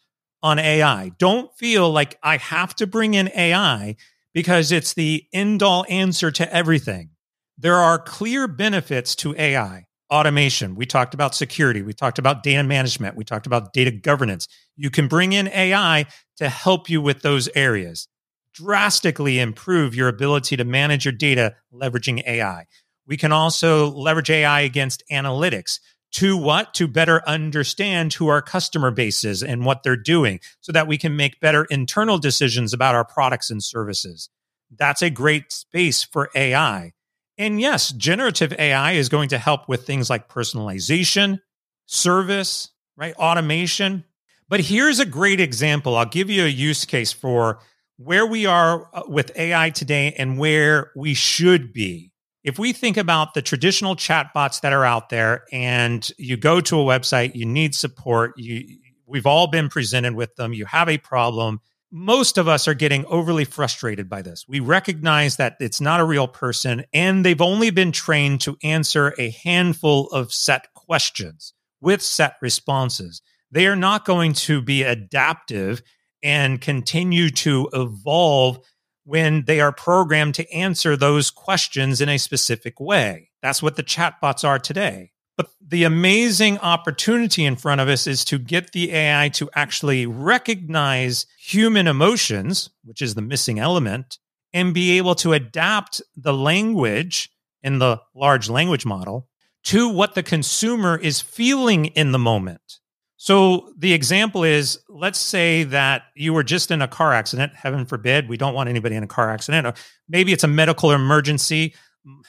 on 0.45 0.59
AI. 0.59 1.09
Don't 1.17 1.51
feel 1.57 1.89
like 1.89 2.19
I 2.21 2.37
have 2.37 2.75
to 2.75 2.85
bring 2.85 3.15
in 3.15 3.31
AI 3.35 3.95
because 4.31 4.71
it's 4.71 4.93
the 4.93 5.25
end 5.33 5.63
all 5.63 5.87
answer 5.89 6.29
to 6.29 6.53
everything. 6.53 7.09
There 7.57 7.77
are 7.77 7.97
clear 7.97 8.47
benefits 8.47 9.15
to 9.15 9.33
AI 9.39 9.87
automation. 10.11 10.75
We 10.75 10.85
talked 10.85 11.15
about 11.15 11.33
security. 11.33 11.81
We 11.81 11.93
talked 11.93 12.19
about 12.19 12.43
data 12.43 12.63
management. 12.63 13.15
We 13.15 13.23
talked 13.23 13.47
about 13.47 13.73
data 13.73 13.89
governance. 13.89 14.47
You 14.75 14.91
can 14.91 15.07
bring 15.07 15.33
in 15.33 15.47
AI 15.47 16.05
to 16.37 16.47
help 16.47 16.91
you 16.91 17.01
with 17.01 17.23
those 17.23 17.49
areas, 17.55 18.07
drastically 18.53 19.39
improve 19.39 19.95
your 19.95 20.09
ability 20.09 20.57
to 20.57 20.63
manage 20.63 21.05
your 21.05 21.11
data 21.11 21.55
leveraging 21.73 22.21
AI. 22.27 22.67
We 23.07 23.17
can 23.17 23.31
also 23.31 23.89
leverage 23.89 24.29
AI 24.29 24.61
against 24.61 25.01
analytics 25.11 25.79
to 26.15 26.37
what? 26.37 26.73
To 26.75 26.87
better 26.87 27.21
understand 27.27 28.13
who 28.13 28.29
our 28.29 28.41
customer 28.41 28.89
base 28.89 29.25
is 29.25 29.43
and 29.43 29.65
what 29.65 29.83
they're 29.83 29.97
doing 29.97 30.39
so 30.61 30.71
that 30.71 30.87
we 30.87 30.97
can 30.97 31.17
make 31.17 31.41
better 31.41 31.65
internal 31.65 32.17
decisions 32.17 32.73
about 32.73 32.95
our 32.95 33.03
products 33.03 33.49
and 33.49 33.61
services. 33.61 34.29
That's 34.73 35.01
a 35.01 35.09
great 35.09 35.51
space 35.51 36.03
for 36.03 36.29
AI. 36.33 36.93
And 37.37 37.59
yes, 37.59 37.91
generative 37.91 38.53
AI 38.53 38.93
is 38.93 39.09
going 39.09 39.27
to 39.29 39.37
help 39.37 39.67
with 39.67 39.85
things 39.85 40.09
like 40.09 40.29
personalization, 40.29 41.41
service, 41.85 42.69
right? 42.95 43.13
Automation. 43.15 44.05
But 44.47 44.61
here's 44.61 45.01
a 45.01 45.05
great 45.05 45.41
example. 45.41 45.97
I'll 45.97 46.05
give 46.05 46.29
you 46.29 46.45
a 46.45 46.47
use 46.47 46.85
case 46.85 47.11
for 47.11 47.59
where 47.97 48.25
we 48.25 48.45
are 48.45 48.87
uh, 48.93 49.03
with 49.09 49.37
AI 49.37 49.69
today 49.69 50.15
and 50.17 50.37
where 50.37 50.91
we 50.95 51.13
should 51.13 51.73
be. 51.73 52.13
If 52.45 52.59
we 52.59 52.73
think 52.73 52.95
about 52.95 53.33
the 53.33 53.41
traditional 53.41 53.95
chatbots 53.95 54.61
that 54.61 54.71
are 54.71 54.85
out 54.85 55.09
there 55.09 55.45
and 55.51 56.07
you 56.19 56.37
go 56.37 56.61
to 56.61 56.79
a 56.79 56.85
website, 56.85 57.33
you 57.33 57.43
need 57.43 57.73
support, 57.73 58.33
you 58.37 58.77
we've 59.07 59.25
all 59.25 59.47
been 59.47 59.67
presented 59.67 60.13
with 60.13 60.35
them, 60.35 60.53
you 60.53 60.65
have 60.65 60.87
a 60.87 60.99
problem, 60.99 61.59
most 61.91 62.37
of 62.37 62.47
us 62.47 62.67
are 62.67 62.75
getting 62.75 63.03
overly 63.07 63.45
frustrated 63.45 64.07
by 64.07 64.21
this. 64.21 64.45
We 64.47 64.59
recognize 64.59 65.37
that 65.37 65.55
it's 65.59 65.81
not 65.81 65.99
a 65.99 66.05
real 66.05 66.27
person 66.27 66.85
and 66.93 67.25
they've 67.25 67.41
only 67.41 67.71
been 67.71 67.91
trained 67.91 68.41
to 68.41 68.57
answer 68.61 69.15
a 69.17 69.31
handful 69.43 70.07
of 70.11 70.31
set 70.31 70.71
questions 70.75 71.53
with 71.81 72.03
set 72.03 72.35
responses. 72.43 73.23
They 73.49 73.65
are 73.65 73.75
not 73.75 74.05
going 74.05 74.33
to 74.33 74.61
be 74.61 74.83
adaptive 74.83 75.81
and 76.21 76.61
continue 76.61 77.31
to 77.31 77.69
evolve 77.73 78.59
when 79.05 79.45
they 79.45 79.59
are 79.61 79.71
programmed 79.71 80.35
to 80.35 80.51
answer 80.51 80.97
those 80.97 81.29
questions 81.31 82.01
in 82.01 82.09
a 82.09 82.17
specific 82.17 82.79
way. 82.79 83.29
That's 83.41 83.63
what 83.63 83.75
the 83.75 83.83
chatbots 83.83 84.43
are 84.43 84.59
today. 84.59 85.11
But 85.37 85.49
the 85.65 85.83
amazing 85.83 86.57
opportunity 86.59 87.45
in 87.45 87.55
front 87.55 87.81
of 87.81 87.89
us 87.89 88.07
is 88.07 88.25
to 88.25 88.39
get 88.39 88.71
the 88.71 88.91
AI 88.91 89.29
to 89.29 89.49
actually 89.53 90.05
recognize 90.05 91.25
human 91.37 91.87
emotions, 91.87 92.69
which 92.83 93.01
is 93.01 93.15
the 93.15 93.21
missing 93.21 93.59
element, 93.59 94.17
and 94.53 94.73
be 94.73 94.97
able 94.97 95.15
to 95.15 95.33
adapt 95.33 96.01
the 96.15 96.33
language 96.33 97.29
in 97.61 97.79
the 97.79 98.01
large 98.13 98.49
language 98.49 98.85
model 98.85 99.27
to 99.63 99.89
what 99.89 100.15
the 100.15 100.23
consumer 100.23 100.97
is 100.97 101.19
feeling 101.19 101.87
in 101.87 102.11
the 102.11 102.19
moment. 102.19 102.79
So 103.25 103.73
the 103.75 103.91
example 103.91 104.43
is 104.43 104.77
let's 104.87 105.17
say 105.17 105.63
that 105.63 106.03
you 106.15 106.31
were 106.31 106.43
just 106.43 106.69
in 106.69 106.83
a 106.83 106.87
car 106.87 107.11
accident, 107.11 107.53
heaven 107.55 107.87
forbid, 107.87 108.29
we 108.29 108.37
don't 108.37 108.53
want 108.53 108.69
anybody 108.69 108.95
in 108.95 109.01
a 109.01 109.07
car 109.07 109.31
accident, 109.31 109.65
or 109.65 109.73
maybe 110.07 110.31
it's 110.31 110.43
a 110.43 110.47
medical 110.47 110.91
emergency 110.91 111.73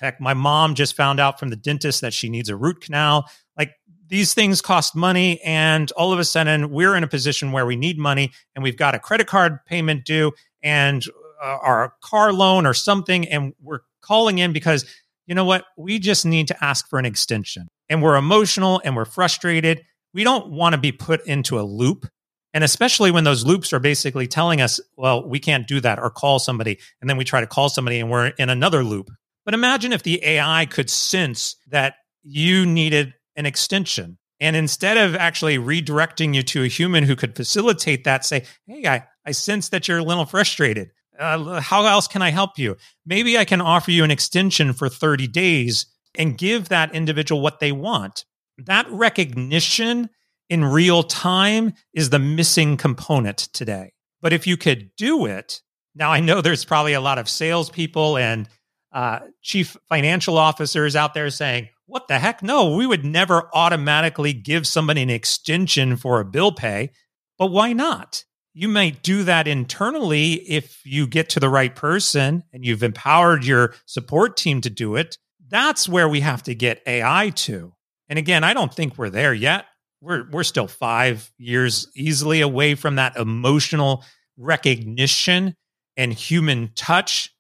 heck, 0.01 0.21
my 0.21 0.35
mom 0.35 0.75
just 0.75 0.97
found 0.97 1.21
out 1.21 1.39
from 1.39 1.51
the 1.51 1.57
dentist 1.57 2.01
that 2.01 2.15
she 2.15 2.29
needs 2.29 2.49
a 2.49 2.57
root 2.57 2.81
canal. 2.81 3.29
Like 3.57 3.73
these 4.09 4.35
things 4.35 4.63
cost 4.63 4.95
money. 4.95 5.41
And 5.43 5.91
all 5.93 6.13
of 6.13 6.19
a 6.19 6.25
sudden, 6.25 6.71
we're 6.71 6.95
in 6.95 7.05
a 7.05 7.09
position 7.09 7.53
where 7.53 7.67
we 7.67 7.77
need 7.77 7.99
money 7.99 8.33
and 8.55 8.63
we've 8.63 8.77
got 8.77 8.95
a 8.95 8.99
credit 8.99 9.27
card 9.27 9.59
payment 9.67 10.05
due 10.05 10.33
and 10.63 11.05
uh, 11.43 11.59
our 11.63 11.95
car 12.03 12.33
loan 12.33 12.67
or 12.67 12.75
something. 12.75 13.29
And 13.29 13.55
we're 13.61 13.81
calling 14.01 14.39
in 14.39 14.53
because, 14.53 14.87
you 15.27 15.35
know 15.35 15.45
what? 15.45 15.65
We 15.77 15.99
just 15.99 16.25
need 16.25 16.49
to 16.49 16.65
ask 16.65 16.89
for 16.89 16.99
an 16.99 17.05
extension. 17.05 17.69
And 17.89 18.03
we're 18.03 18.17
emotional 18.17 18.81
and 18.85 18.97
we're 18.97 19.05
frustrated. 19.05 19.83
We 20.17 20.25
don't 20.25 20.51
want 20.51 20.75
to 20.75 20.81
be 20.81 20.91
put 20.91 21.25
into 21.27 21.61
a 21.61 21.63
loop. 21.63 22.07
And 22.53 22.65
especially 22.65 23.11
when 23.11 23.23
those 23.25 23.45
loops 23.45 23.73
are 23.73 23.79
basically 23.79 24.27
telling 24.27 24.61
us, 24.61 24.81
well, 24.97 25.29
we 25.29 25.39
can't 25.39 25.69
do 25.69 25.79
that 25.81 26.01
or 26.01 26.11
call 26.11 26.41
somebody. 26.41 26.79
And 27.01 27.09
then 27.09 27.17
we 27.17 27.25
try 27.25 27.41
to 27.41 27.47
call 27.47 27.69
somebody 27.69 28.01
and 28.01 28.11
we're 28.11 28.29
in 28.39 28.49
another 28.51 28.83
loop 28.83 29.11
but 29.47 29.55
imagine 29.55 29.93
if 29.93 30.03
the 30.03 30.23
AI 30.23 30.67
could 30.67 30.91
sense 30.91 31.57
that 31.69 31.95
you 32.23 32.67
needed 32.67 33.15
an 33.37 33.47
extension. 33.47 34.19
And 34.41 34.57
instead 34.57 34.99
of 34.99 35.15
actually 35.15 35.57
redirecting 35.57 36.35
you 36.35 36.43
to 36.43 36.65
a 36.65 36.69
human 36.69 37.05
who 37.05 37.17
could 37.17 37.37
facilitate 37.37 38.05
that, 38.05 38.25
say, 38.25 38.45
Hey, 38.67 38.87
I, 38.87 39.05
I 39.25 39.31
sense 39.31 39.71
that 39.71 39.89
you're 39.89 39.99
a 39.99 40.03
little 40.03 40.27
frustrated. 40.27 40.91
Uh, 41.19 41.61
how 41.61 41.87
else 41.87 42.09
can 42.09 42.21
I 42.21 42.31
help 42.31 42.59
you? 42.59 42.77
Maybe 43.07 43.39
I 43.39 43.47
can 43.47 43.63
offer 43.63 43.91
you 43.91 44.05
an 44.05 44.11
extension 44.11 44.75
for 44.75 44.91
30 44.91 45.29
days 45.29 45.87
and 46.19 46.37
give 46.37 46.69
that 46.69 46.95
individual 46.95 47.41
what 47.41 47.61
they 47.61 47.73
want. 47.73 48.27
That 48.59 48.91
recognition 48.91 50.11
in 50.49 50.65
real 50.65 51.03
time 51.03 51.75
is 51.93 52.11
the 52.11 52.19
missing 52.19 52.77
component 52.77 53.39
today. 53.39 53.93
But 54.21 54.33
if 54.33 54.47
you 54.47 54.57
could 54.57 54.91
do 54.97 55.27
it, 55.27 55.61
now 55.95 56.13
I 56.13 56.21
know 56.21 56.41
there's 56.41 56.65
probably 56.65 56.95
a 56.95 57.01
lot 57.01 57.19
of 57.19 57.29
salespeople 57.29 58.17
and 58.17 58.49
uh, 58.93 59.21
chief 59.43 59.77
financial 59.89 60.39
officers 60.39 60.97
out 60.97 61.15
there 61.15 61.31
saying, 61.31 61.69
what 61.87 62.09
the 62.09 62.19
heck? 62.19 62.43
No, 62.43 62.75
we 62.75 62.87
would 62.87 63.05
never 63.05 63.49
automatically 63.55 64.33
give 64.33 64.67
somebody 64.67 65.03
an 65.03 65.11
extension 65.11 65.97
for 65.97 66.21
a 66.21 66.25
bill 66.25 66.53
pay. 66.53 66.91
But 67.39 67.49
why 67.49 67.73
not? 67.73 68.25
You 68.55 68.69
might 68.69 69.03
do 69.03 69.23
that 69.25 69.47
internally 69.47 70.35
if 70.35 70.81
you 70.85 71.07
get 71.07 71.29
to 71.31 71.41
the 71.41 71.51
right 71.51 71.75
person 71.75 72.43
and 72.53 72.65
you've 72.65 72.83
empowered 72.83 73.45
your 73.45 73.75
support 73.85 74.37
team 74.37 74.63
to 74.63 74.71
do 74.71 74.97
it. 74.97 75.19
That's 75.49 75.89
where 75.89 76.09
we 76.09 76.21
have 76.21 76.43
to 76.45 76.55
get 76.55 76.83
AI 76.87 77.31
to. 77.31 77.76
And 78.09 78.19
again, 78.19 78.45
I 78.45 78.55
don't 78.55 78.73
think 78.73 78.97
we're 78.97 79.11
there 79.11 79.35
yet. 79.35 79.67
We're, 80.01 80.29
we're 80.31 80.45
still 80.45 80.69
five 80.69 81.33
years 81.39 81.89
easily 81.97 82.41
away 82.41 82.75
from 82.75 82.97
that 82.97 83.17
emotional 83.17 84.05
recognition 84.37 85.57
and 85.97 86.13
human 86.13 86.71
touch 86.75 87.37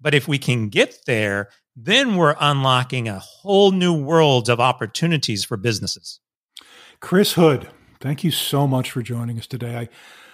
but 0.00 0.14
if 0.14 0.26
we 0.26 0.38
can 0.38 0.68
get 0.68 0.98
there, 1.06 1.50
then 1.76 2.16
we're 2.16 2.36
unlocking 2.40 3.08
a 3.08 3.18
whole 3.18 3.72
new 3.72 3.94
world 3.94 4.48
of 4.48 4.60
opportunities 4.60 5.44
for 5.44 5.56
businesses. 5.56 6.20
Chris 7.00 7.34
Hood, 7.34 7.68
thank 8.00 8.24
you 8.24 8.30
so 8.30 8.66
much 8.66 8.90
for 8.90 9.02
joining 9.02 9.38
us 9.38 9.46
today. 9.46 9.88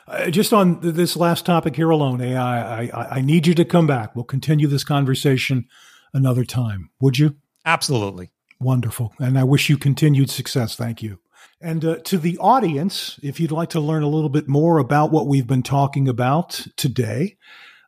I, 0.09 0.31
just 0.31 0.53
on 0.53 0.79
this 0.81 1.17
last 1.17 1.45
topic 1.45 1.75
here 1.75 1.91
alone, 1.91 2.21
AI, 2.21 2.85
I, 2.85 3.17
I 3.17 3.21
need 3.21 3.47
you 3.47 3.55
to 3.55 3.65
come 3.65 3.89
back. 3.89 4.15
We'll 4.15 4.25
continue 4.25 4.69
this 4.69 4.85
conversation 4.85 5.67
another 6.15 6.45
time. 6.45 6.91
Would 7.01 7.19
you? 7.19 7.37
Absolutely. 7.65 8.31
Wonderful. 8.59 9.13
And 9.19 9.39
I 9.39 9.45
wish 9.45 9.69
you 9.69 9.77
continued 9.77 10.31
success. 10.31 10.77
Thank 10.77 11.03
you. 11.03 11.19
And 11.61 11.85
uh, 11.85 11.97
to 12.05 12.19
the 12.19 12.39
audience, 12.39 13.19
if 13.23 13.41
you'd 13.41 13.51
like 13.51 13.71
to 13.71 13.81
learn 13.81 14.03
a 14.03 14.09
little 14.09 14.29
bit 14.29 14.49
more 14.49 14.79
about 14.79 15.11
what 15.11 15.27
we've 15.27 15.47
been 15.47 15.63
talking 15.63 16.09
about 16.09 16.67
today, 16.77 17.37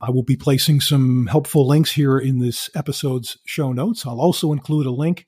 I 0.01 0.11
will 0.11 0.23
be 0.23 0.37
placing 0.37 0.81
some 0.81 1.27
helpful 1.27 1.67
links 1.67 1.93
here 1.93 2.19
in 2.19 2.39
this 2.39 2.71
episode's 2.75 3.39
show 3.45 3.73
notes. 3.73 4.07
I'll 4.07 4.21
also 4.21 4.53
include 4.53 4.87
a 4.87 4.91
link 4.91 5.27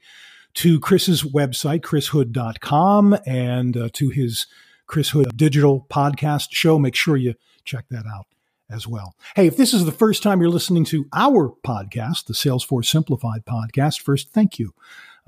to 0.55 0.80
Chris's 0.80 1.22
website, 1.22 1.80
chrishood.com, 1.80 3.18
and 3.26 3.76
uh, 3.76 3.88
to 3.95 4.09
his 4.09 4.47
Chris 4.86 5.11
Hood 5.11 5.36
digital 5.36 5.86
podcast 5.91 6.49
show. 6.51 6.78
Make 6.78 6.95
sure 6.95 7.16
you 7.16 7.34
check 7.64 7.86
that 7.91 8.05
out 8.07 8.26
as 8.70 8.86
well. 8.86 9.14
Hey, 9.34 9.47
if 9.47 9.57
this 9.57 9.74
is 9.74 9.84
the 9.84 9.93
first 9.93 10.22
time 10.22 10.41
you're 10.41 10.51
listening 10.51 10.84
to 10.86 11.07
our 11.12 11.53
podcast, 11.66 12.26
the 12.26 12.34
Salesforce 12.34 12.86
Simplified 12.86 13.45
podcast, 13.45 14.01
first, 14.01 14.30
thank 14.30 14.59
you. 14.59 14.72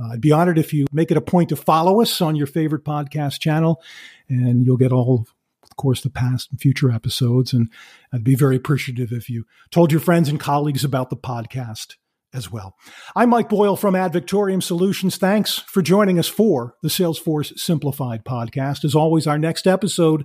Uh, 0.00 0.12
I'd 0.12 0.20
be 0.20 0.32
honored 0.32 0.58
if 0.58 0.72
you 0.72 0.86
make 0.92 1.10
it 1.10 1.16
a 1.16 1.22
point 1.22 1.48
to 1.50 1.56
follow 1.56 2.00
us 2.00 2.20
on 2.20 2.36
your 2.36 2.46
favorite 2.46 2.84
podcast 2.84 3.40
channel, 3.40 3.82
and 4.28 4.64
you'll 4.64 4.76
get 4.76 4.92
all, 4.92 5.26
of 5.62 5.76
course, 5.76 6.02
the 6.02 6.10
past 6.10 6.50
and 6.50 6.60
future 6.60 6.90
episodes. 6.90 7.52
And 7.52 7.70
I'd 8.12 8.24
be 8.24 8.34
very 8.34 8.56
appreciative 8.56 9.12
if 9.12 9.28
you 9.28 9.44
told 9.70 9.92
your 9.92 10.00
friends 10.00 10.28
and 10.28 10.40
colleagues 10.40 10.84
about 10.84 11.10
the 11.10 11.16
podcast 11.16 11.96
as 12.34 12.50
well. 12.50 12.76
I'm 13.14 13.28
Mike 13.28 13.48
Boyle 13.48 13.76
from 13.76 13.94
Ad 13.94 14.12
Victoriam 14.12 14.62
Solutions. 14.62 15.16
Thanks 15.16 15.58
for 15.58 15.82
joining 15.82 16.18
us 16.18 16.28
for 16.28 16.76
the 16.82 16.88
Salesforce 16.88 17.58
Simplified 17.58 18.24
podcast. 18.24 18.84
As 18.84 18.94
always, 18.94 19.26
our 19.26 19.38
next 19.38 19.66
episode 19.66 20.24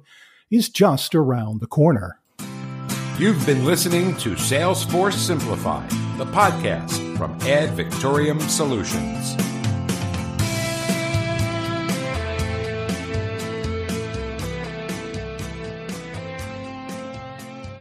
is 0.49 0.70
just 0.70 1.13
around 1.13 1.59
the 1.59 1.68
corner. 1.68 2.20
You've 3.20 3.45
been 3.45 3.65
listening 3.65 4.15
to 4.18 4.36
Salesforce 4.36 5.13
Simplified, 5.13 5.89
the 6.18 6.26
podcast 6.26 7.18
from 7.18 7.34
Ad 7.41 7.72
Victoriam 7.72 8.39
Solutions. 8.41 9.36